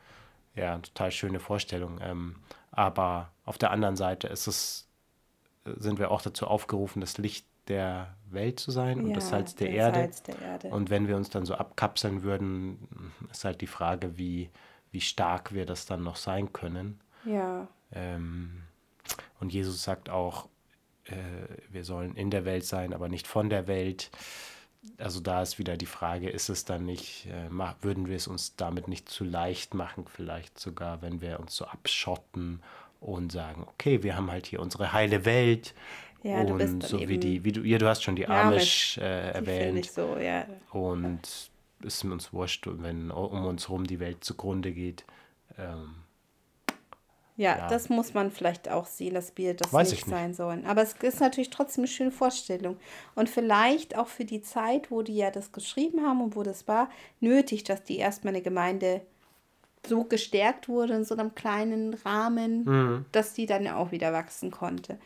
Ja, 0.55 0.77
total 0.77 1.11
schöne 1.11 1.39
Vorstellung. 1.39 1.99
Ähm, 2.01 2.35
aber 2.71 3.31
auf 3.45 3.57
der 3.57 3.71
anderen 3.71 3.95
Seite 3.95 4.27
ist 4.27 4.47
es, 4.47 4.87
äh, 5.65 5.71
sind 5.77 5.99
wir 5.99 6.11
auch 6.11 6.21
dazu 6.21 6.47
aufgerufen, 6.47 7.01
das 7.01 7.17
Licht 7.17 7.45
der 7.67 8.15
Welt 8.29 8.59
zu 8.59 8.71
sein 8.71 9.01
und 9.01 9.13
das 9.13 9.25
Ja, 9.25 9.29
Salz 9.31 9.55
der 9.55 9.69
Erde. 9.69 9.99
Salz 9.99 10.23
der 10.23 10.39
Erde. 10.41 10.67
Und 10.69 10.89
wenn 10.89 11.07
wir 11.07 11.15
uns 11.15 11.29
dann 11.29 11.45
so 11.45 11.55
abkapseln 11.55 12.23
würden, 12.23 12.87
ist 13.31 13.45
halt 13.45 13.61
die 13.61 13.67
Frage, 13.67 14.17
wie, 14.17 14.49
wie 14.91 15.01
stark 15.01 15.53
wir 15.53 15.65
das 15.65 15.85
dann 15.85 16.03
noch 16.03 16.15
sein 16.15 16.53
können. 16.53 16.99
Ja, 17.25 17.67
Ähm, 17.91 18.63
und 19.39 19.53
Jesus 19.53 19.83
sagt 19.83 20.09
auch, 20.09 20.47
äh, 21.05 21.13
wir 21.69 21.83
sollen 21.83 22.15
in 22.15 22.29
der 22.31 22.45
Welt 22.45 22.65
sein, 22.65 22.93
aber 22.93 23.09
nicht 23.09 23.27
von 23.27 23.49
der 23.49 23.67
Welt. 23.67 24.09
Also 24.97 25.21
da 25.21 25.41
ist 25.41 25.59
wieder 25.59 25.77
die 25.77 25.85
Frage, 25.85 26.29
ist 26.29 26.49
es 26.49 26.65
dann 26.65 26.85
nicht, 26.85 27.27
äh, 27.27 27.47
mach, 27.49 27.75
würden 27.81 28.07
wir 28.07 28.17
es 28.17 28.27
uns 28.27 28.55
damit 28.57 28.87
nicht 28.87 29.07
zu 29.09 29.23
leicht 29.23 29.73
machen, 29.73 30.05
vielleicht 30.07 30.59
sogar, 30.59 31.01
wenn 31.01 31.21
wir 31.21 31.39
uns 31.39 31.55
so 31.55 31.65
abschotten 31.65 32.61
und 32.99 33.31
sagen, 33.31 33.63
okay, 33.67 34.03
wir 34.03 34.15
haben 34.17 34.29
halt 34.31 34.45
hier 34.47 34.59
unsere 34.61 34.91
heile 34.93 35.25
Welt. 35.25 35.73
Ja, 36.23 36.43
du 36.43 36.53
und 36.53 36.57
bist 36.57 36.73
dann 36.73 36.89
so 36.89 36.99
wie 37.07 37.17
die, 37.17 37.43
wie 37.43 37.51
du, 37.51 37.61
ja, 37.61 37.77
du 37.77 37.87
hast 37.87 38.01
schon 38.03 38.15
die 38.15 38.27
Amish, 38.27 38.97
äh, 38.97 39.31
erwähnt. 39.31 39.85
so, 39.91 40.17
ja. 40.17 40.45
Und 40.71 41.19
es 41.25 41.51
ist 41.85 42.03
uns 42.05 42.31
wurscht, 42.33 42.65
wenn 42.67 43.11
um 43.11 43.45
uns 43.45 43.67
herum 43.67 43.85
die 43.85 43.99
Welt 43.99 44.23
zugrunde 44.23 44.71
geht. 44.71 45.03
Ähm, 45.57 45.95
Ja, 47.35 47.57
Ja. 47.57 47.67
das 47.67 47.89
muss 47.89 48.13
man 48.13 48.29
vielleicht 48.29 48.69
auch 48.69 48.85
sehen, 48.85 49.15
dass 49.15 49.35
wir 49.37 49.55
das 49.55 49.73
Weiß 49.73 49.89
nicht, 49.89 50.01
ich 50.01 50.05
nicht. 50.05 50.15
sein 50.15 50.33
sollen. 50.35 50.65
Aber 50.67 50.83
es 50.83 50.93
ist 50.93 51.19
natürlich 51.19 51.49
trotzdem 51.49 51.81
eine 51.81 51.87
schöne 51.87 52.11
Vorstellung. 52.11 52.77
Und 53.15 53.27
vielleicht 53.27 53.97
auch 53.97 54.07
für 54.07 54.23
die 54.23 54.41
Zeit, 54.43 54.91
wo 54.91 55.01
die 55.01 55.15
ja 55.15 55.31
das 55.31 55.51
geschrieben 55.51 56.05
haben 56.05 56.21
und 56.21 56.35
wo 56.35 56.43
das 56.43 56.67
war, 56.67 56.89
nötig, 57.19 57.63
dass 57.63 57.83
die 57.83 57.97
erstmal 57.97 58.33
eine 58.35 58.43
Gemeinde 58.43 59.01
so 59.85 60.03
gestärkt 60.03 60.69
wurde 60.69 60.93
in 60.93 61.05
so 61.05 61.15
einem 61.15 61.33
kleinen 61.33 61.95
Rahmen, 61.95 62.63
Mhm. 62.65 63.05
dass 63.11 63.33
die 63.33 63.47
dann 63.47 63.65
ja 63.65 63.77
auch 63.77 63.91
wieder 63.91 64.13
wachsen 64.13 64.51
konnte. 64.51 64.99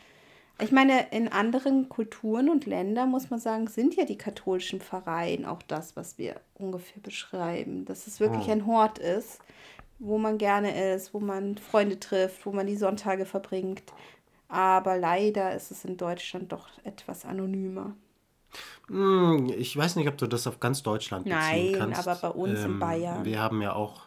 Ich 0.60 0.72
meine, 0.72 1.12
in 1.12 1.28
anderen 1.28 1.88
Kulturen 1.88 2.50
und 2.50 2.66
Ländern, 2.66 3.12
muss 3.12 3.30
man 3.30 3.40
sagen, 3.40 3.68
sind 3.68 3.96
ja 3.96 4.06
die 4.06 4.18
katholischen 4.18 4.82
Pfarreien 4.82 5.46
auch 5.46 5.62
das, 5.64 5.96
was 5.96 6.18
wir 6.18 6.42
ungefähr 6.56 7.02
beschreiben. 7.02 7.86
Dass 7.86 8.08
es 8.08 8.20
wirklich 8.20 8.50
ein 8.50 8.66
Hort 8.66 8.98
ist, 8.98 9.40
wo 10.00 10.18
man 10.18 10.40
gerne 10.40 10.94
ist, 10.94 11.14
wo 11.14 11.20
man 11.20 11.58
Freunde 11.58 12.00
trifft, 12.00 12.46
wo 12.46 12.52
man 12.52 12.66
die 12.66 12.76
Sonntage 12.76 13.26
verbringt. 13.26 13.84
Aber 14.48 14.98
leider 14.98 15.54
ist 15.56 15.70
es 15.72 15.86
in 15.86 15.98
Deutschland 15.98 16.52
doch 16.52 16.68
etwas 16.84 17.26
anonymer. 17.26 17.94
Hm, 18.88 19.54
Ich 19.58 19.76
weiß 19.76 19.96
nicht, 19.98 20.08
ob 20.08 20.18
du 20.18 20.26
das 20.26 20.48
auf 20.48 20.60
ganz 20.60 20.82
Deutschland 20.82 21.26
beziehen 21.26 21.38
Nein, 21.38 21.76
kannst. 21.78 22.08
Ähm, 22.08 22.14
aber 22.14 22.20
bei 22.22 22.30
uns 22.30 22.60
in 22.64 22.80
Bayern. 22.80 23.26
Wir 23.26 23.40
haben 23.40 23.62
ja 23.62 23.74
auch 23.74 24.07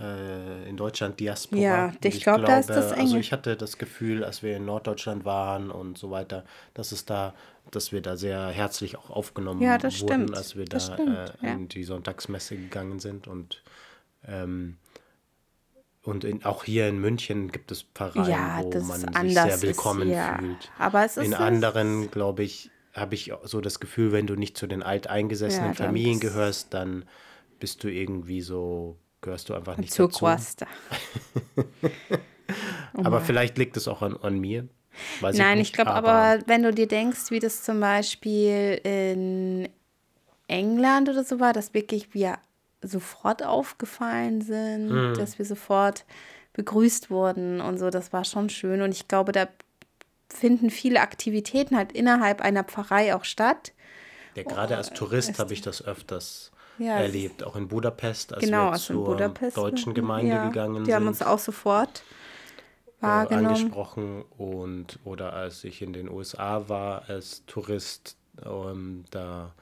äh, 0.00 0.68
in 0.68 0.76
Deutschland 0.76 1.20
Diaspora. 1.20 1.60
Ja, 1.60 1.86
Und 1.86 2.04
ich 2.04 2.22
glaub, 2.22 2.44
da 2.44 2.58
ist 2.58 2.70
das 2.70 2.92
Also 2.92 3.12
enge. 3.12 3.20
ich 3.20 3.32
hatte 3.32 3.56
das 3.56 3.78
Gefühl, 3.78 4.24
als 4.24 4.42
wir 4.42 4.56
in 4.56 4.64
Norddeutschland 4.64 5.24
waren 5.24 5.70
und 5.70 5.98
so 5.98 6.10
weiter, 6.10 6.44
dass 6.74 6.92
es 6.92 7.04
da, 7.04 7.34
dass 7.70 7.92
wir 7.92 8.00
da 8.00 8.16
sehr 8.16 8.48
herzlich 8.48 8.96
auch 8.96 9.10
aufgenommen 9.10 9.60
Ja, 9.62 9.78
das 9.78 10.00
wurden, 10.00 10.24
stimmt. 10.24 10.36
als 10.36 10.56
wir 10.56 10.64
da 10.64 10.80
stimmt, 10.80 11.16
äh, 11.16 11.46
ja. 11.46 11.52
in 11.52 11.68
die 11.68 11.84
Sonntagsmesse 11.84 12.56
gegangen 12.56 12.98
sind 13.00 13.28
und 13.28 13.62
ähm, 14.26 14.76
und 16.02 16.24
in, 16.24 16.44
auch 16.46 16.64
hier 16.64 16.88
in 16.88 16.98
München 16.98 17.52
gibt 17.52 17.70
es 17.70 17.82
Pfarreien, 17.82 18.30
Ja, 18.30 18.60
wo 18.62 18.70
man 18.80 19.02
ist 19.02 19.20
sich 19.20 19.32
sehr 19.34 19.54
ist, 19.54 19.62
willkommen 19.62 20.08
ja. 20.08 20.38
fühlt. 20.38 20.70
Aber 20.78 21.04
es 21.04 21.16
ist 21.18 21.26
in 21.26 21.34
anderen, 21.34 22.10
glaube 22.10 22.42
ich, 22.42 22.70
habe 22.94 23.14
ich 23.14 23.32
so 23.44 23.60
das 23.60 23.80
Gefühl, 23.80 24.10
wenn 24.12 24.26
du 24.26 24.34
nicht 24.34 24.56
zu 24.56 24.66
den 24.66 24.82
alteingesessenen 24.82 25.70
Ja, 25.70 25.74
Familien 25.74 26.18
gehörst, 26.18 26.72
dann 26.72 27.04
bist 27.58 27.84
du 27.84 27.88
irgendwie 27.88 28.40
so, 28.40 28.96
gehörst 29.20 29.48
du 29.48 29.54
einfach 29.54 29.76
nicht 29.76 29.92
Zur 29.92 30.08
dazu. 30.08 30.20
Quasta. 30.20 30.66
Aber 32.94 33.20
vielleicht 33.20 33.58
liegt 33.58 33.76
es 33.76 33.86
auch 33.88 34.02
an, 34.02 34.16
an 34.16 34.38
mir. 34.38 34.68
Weiß 35.20 35.36
Nein, 35.36 35.58
nicht, 35.58 35.68
ich 35.68 35.72
glaube 35.72 35.92
aber, 35.92 36.40
wenn 36.46 36.62
du 36.64 36.72
dir 36.74 36.88
denkst, 36.88 37.30
wie 37.30 37.38
das 37.38 37.62
zum 37.62 37.78
Beispiel 37.78 38.80
in 38.82 39.68
England 40.48 41.08
oder 41.08 41.22
so 41.22 41.38
war, 41.38 41.52
dass 41.52 41.74
wirklich 41.74 42.12
wir 42.12 42.38
sofort 42.82 43.44
aufgefallen 43.44 44.42
sind, 44.42 44.90
Hm. 44.90 45.14
dass 45.14 45.38
wir 45.38 45.44
sofort 45.46 46.04
begrüßt 46.54 47.08
wurden 47.10 47.60
und 47.60 47.78
so, 47.78 47.90
das 47.90 48.12
war 48.12 48.24
schon 48.24 48.50
schön. 48.50 48.82
Und 48.82 48.90
ich 48.90 49.06
glaube, 49.06 49.30
da 49.30 49.46
finden 50.28 50.70
viele 50.70 51.00
Aktivitäten 51.00 51.76
halt 51.76 51.92
innerhalb 51.92 52.40
einer 52.40 52.64
Pfarrei 52.64 53.14
auch 53.14 53.24
statt. 53.24 53.72
Ja, 54.34 54.42
gerade 54.42 54.76
als 54.76 54.90
Tourist 54.90 55.38
habe 55.38 55.52
ich 55.52 55.60
das 55.60 55.84
öfters 55.84 56.50
Ja, 56.80 56.96
erlebt, 57.00 57.44
auch 57.44 57.56
in 57.56 57.68
Budapest, 57.68 58.32
als 58.34 58.44
genau, 58.44 58.66
wir 58.66 58.72
also 58.72 58.92
in 58.94 58.98
zur 58.98 59.04
Budapest. 59.04 59.56
deutschen 59.56 59.94
Gemeinde 59.94 60.28
ja, 60.28 60.48
gegangen 60.48 60.84
Die 60.86 60.94
haben 60.94 61.02
sind. 61.02 61.08
uns 61.08 61.22
auch 61.22 61.38
sofort 61.38 62.02
äh, 63.02 63.06
wahrgenommen. 63.06 63.34
angesprochen 63.34 64.24
und 64.38 64.98
oder 65.04 65.32
als 65.32 65.64
ich 65.64 65.82
in 65.82 65.92
den 65.92 66.08
USA 66.10 66.68
war 66.68 67.08
als 67.08 67.44
Tourist, 67.46 68.16
ähm, 68.44 69.04
da 69.10 69.52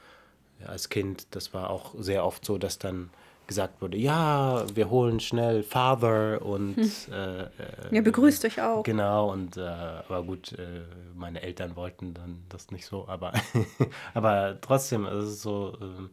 ja, 0.61 0.67
als 0.67 0.89
Kind, 0.89 1.27
das 1.33 1.55
war 1.55 1.71
auch 1.71 1.95
sehr 1.99 2.25
oft 2.25 2.45
so, 2.45 2.59
dass 2.59 2.79
dann 2.79 3.11
gesagt 3.47 3.81
wurde, 3.81 3.97
ja, 3.97 4.65
wir 4.75 4.91
holen 4.91 5.21
schnell 5.21 5.63
Father 5.63 6.43
und 6.45 6.77
äh, 7.13 7.43
äh, 7.45 7.49
Ja, 7.91 8.01
begrüßt 8.03 8.45
euch 8.45 8.61
auch. 8.61 8.83
Genau, 8.85 9.33
und 9.33 9.57
äh, 9.57 9.63
aber 9.63 10.23
gut, 10.23 10.53
äh, 10.53 10.83
meine 11.15 11.43
Eltern 11.43 11.77
wollten 11.77 12.15
dann 12.15 12.45
das 12.49 12.71
nicht 12.71 12.87
so, 12.87 13.09
aber, 13.09 13.33
aber 14.15 14.59
trotzdem, 14.61 15.07
es 15.07 15.25
ist 15.31 15.43
so, 15.43 15.77
ähm, 15.81 16.11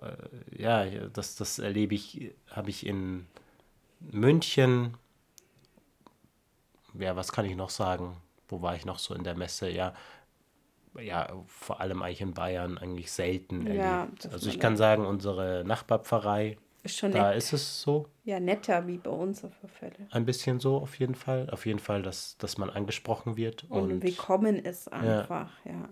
äh, 0.00 0.62
ja, 0.62 0.84
das, 1.08 1.36
das 1.36 1.58
erlebe 1.58 1.94
ich, 1.94 2.32
habe 2.50 2.70
ich 2.70 2.86
in 2.86 3.26
München, 4.00 4.96
ja, 6.98 7.16
was 7.16 7.32
kann 7.32 7.44
ich 7.44 7.56
noch 7.56 7.70
sagen? 7.70 8.16
Wo 8.48 8.62
war 8.62 8.74
ich 8.74 8.84
noch 8.84 8.98
so 8.98 9.14
in 9.14 9.24
der 9.24 9.36
Messe? 9.36 9.70
Ja, 9.70 9.94
ja, 11.00 11.32
vor 11.46 11.80
allem 11.80 12.02
eigentlich 12.02 12.20
in 12.20 12.34
Bayern 12.34 12.76
eigentlich 12.78 13.12
selten 13.12 13.66
Ja, 13.66 14.02
erlebt. 14.02 14.28
Also 14.32 14.48
ich 14.50 14.58
kann 14.58 14.76
sagen, 14.76 15.06
unsere 15.06 15.62
Nachbarpfarrei, 15.64 16.58
Ist 16.82 16.98
schon 16.98 17.12
da 17.12 17.28
nett. 17.28 17.38
ist 17.38 17.52
es 17.52 17.82
so. 17.82 18.08
Ja, 18.24 18.40
netter 18.40 18.86
wie 18.88 18.98
bei 18.98 19.10
uns 19.10 19.44
auf 19.44 19.52
alle 19.62 19.68
Fälle. 19.72 20.08
Ein 20.10 20.24
bisschen 20.26 20.58
so 20.58 20.78
auf 20.78 20.98
jeden 20.98 21.14
Fall. 21.14 21.48
Auf 21.50 21.64
jeden 21.64 21.78
Fall, 21.78 22.02
dass, 22.02 22.36
dass 22.38 22.58
man 22.58 22.70
angesprochen 22.70 23.36
wird 23.36 23.64
Und, 23.70 23.92
und, 23.92 24.02
willkommen 24.02 24.56
ist 24.56 24.92
einfach, 24.92 25.52
ja. 25.64 25.88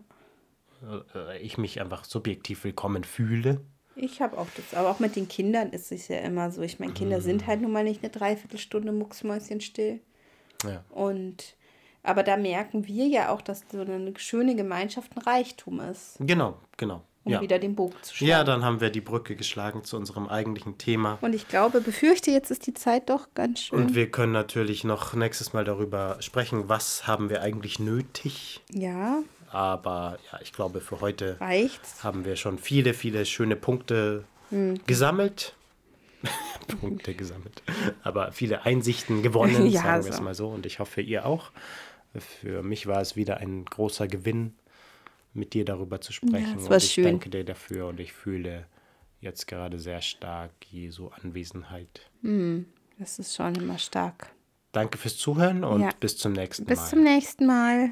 äh, 1.15 1.39
ich 1.39 1.59
mich 1.59 1.81
einfach 1.81 2.05
subjektiv 2.05 2.65
willkommen 2.65 3.05
fühle. 3.05 3.61
Ich 4.01 4.21
habe 4.23 4.39
auch 4.39 4.47
das, 4.57 4.79
aber 4.79 4.91
auch 4.91 5.01
mit 5.01 5.17
den 5.17 5.29
Kindern 5.29 5.71
ist 5.71 5.91
es 5.93 6.09
ja 6.09 6.19
immer 6.19 6.51
so. 6.51 6.63
Ich 6.63 6.79
meine, 6.79 6.93
Kinder 6.93 7.21
sind 7.21 7.47
halt 7.47 7.61
nun 7.61 7.73
mal 7.73 7.85
nicht 7.85 8.03
eine 8.03 8.11
Dreiviertelstunde 8.11 8.93
mucksmäuschen 8.93 9.61
still. 9.61 10.01
Ja. 10.65 10.85
Und 10.91 11.57
aber 12.03 12.23
da 12.23 12.37
merken 12.37 12.87
wir 12.87 13.07
ja 13.07 13.29
auch, 13.31 13.43
dass 13.43 13.65
so 13.71 13.81
eine 13.81 14.13
schöne 14.17 14.55
Gemeinschaft 14.57 15.15
ein 15.17 15.23
Reichtum 15.23 15.81
ist, 15.81 16.17
Genau, 16.21 16.57
genau. 16.77 17.03
um 17.25 17.33
Ja. 17.33 17.41
wieder 17.41 17.59
den 17.59 17.75
Bogen 17.75 17.97
zu 18.03 18.15
schlagen. 18.15 18.31
ja, 18.31 18.45
dann 18.45 18.65
haben 18.65 18.81
wir 18.81 18.91
die 18.91 19.01
Brücke 19.01 19.37
geschlagen 19.37 19.83
zu 19.85 19.97
unserem 19.97 20.27
eigentlichen 20.29 20.79
Thema. 20.79 21.19
Und 21.21 21.35
ich 21.35 21.49
glaube, 21.49 21.81
befürchte, 21.81 22.31
jetzt 22.31 22.51
ist 22.51 22.67
die 22.67 22.73
Zeit 22.75 23.11
doch 23.11 23.29
ganz 23.35 23.61
schön. 23.61 23.79
Und 23.79 23.95
wir 23.95 24.11
können 24.11 24.33
natürlich 24.33 24.85
noch 24.85 25.13
nächstes 25.15 25.53
Mal 25.53 25.65
darüber 25.65 26.17
sprechen, 26.21 26.69
was 26.69 27.07
haben 27.07 27.29
wir 27.31 27.43
eigentlich 27.43 27.79
nötig. 27.79 28.63
ja, 28.73 29.19
Aber 29.51 30.19
ja, 30.33 30.41
ich 30.43 30.53
glaube, 30.53 30.81
für 30.81 31.01
heute 31.01 31.41
reicht's. 31.41 32.05
haben 32.05 32.25
wir 32.25 32.37
schon 32.37 32.59
viele, 32.59 32.95
viele 32.95 33.25
schöne 33.27 33.57
Punkte 33.57 34.25
Hm. 34.51 34.81
gesammelt. 34.87 35.55
Punkte 36.81 37.15
gesammelt. 37.15 37.63
Aber 38.03 38.33
viele 38.33 38.65
Einsichten 38.65 39.23
gewonnen, 39.23 39.67
Ja, 39.71 39.83
sagen 39.83 40.05
wir 40.05 40.11
es 40.11 40.17
so. 40.17 40.23
mal 40.23 40.35
so. 40.35 40.49
Und 40.49 40.67
ich 40.67 40.79
hoffe, 40.81 41.01
ihr 41.01 41.27
auch. 41.27 41.51
Für 42.41 42.63
mich 42.63 42.87
war 42.87 43.01
es 43.01 43.15
wieder 43.17 43.37
ein 43.39 43.65
großer 43.67 44.09
Gewinn, 44.09 44.55
mit 45.35 45.53
dir 45.55 45.65
darüber 45.65 46.01
zu 46.01 46.13
sprechen. 46.13 46.57
es 46.59 46.65
war 46.65 46.73
und 46.77 46.83
ich 46.83 46.93
schön. 46.93 47.05
danke 47.05 47.29
dir 47.31 47.45
dafür 47.45 47.87
und 47.87 48.01
ich 48.01 48.13
fühle 48.13 48.67
jetzt 49.21 49.47
gerade 49.47 49.79
sehr 49.79 50.01
stark 50.01 50.51
Jesu 50.71 51.09
Anwesenheit. 51.09 52.11
Das 52.99 53.19
ist 53.19 53.37
schon 53.37 53.55
immer 53.55 53.79
stark. 53.79 54.31
Danke 54.73 54.97
fürs 54.99 55.17
Zuhören 55.19 55.63
und 55.65 55.83
Ja. 55.83 55.91
bis 56.01 56.17
zum 56.17 56.33
nächsten 56.33 56.65
Bis 56.65 56.79
Mal. 56.81 56.89
zum 56.89 57.03
nächsten 57.05 57.47
Mal. 57.47 57.91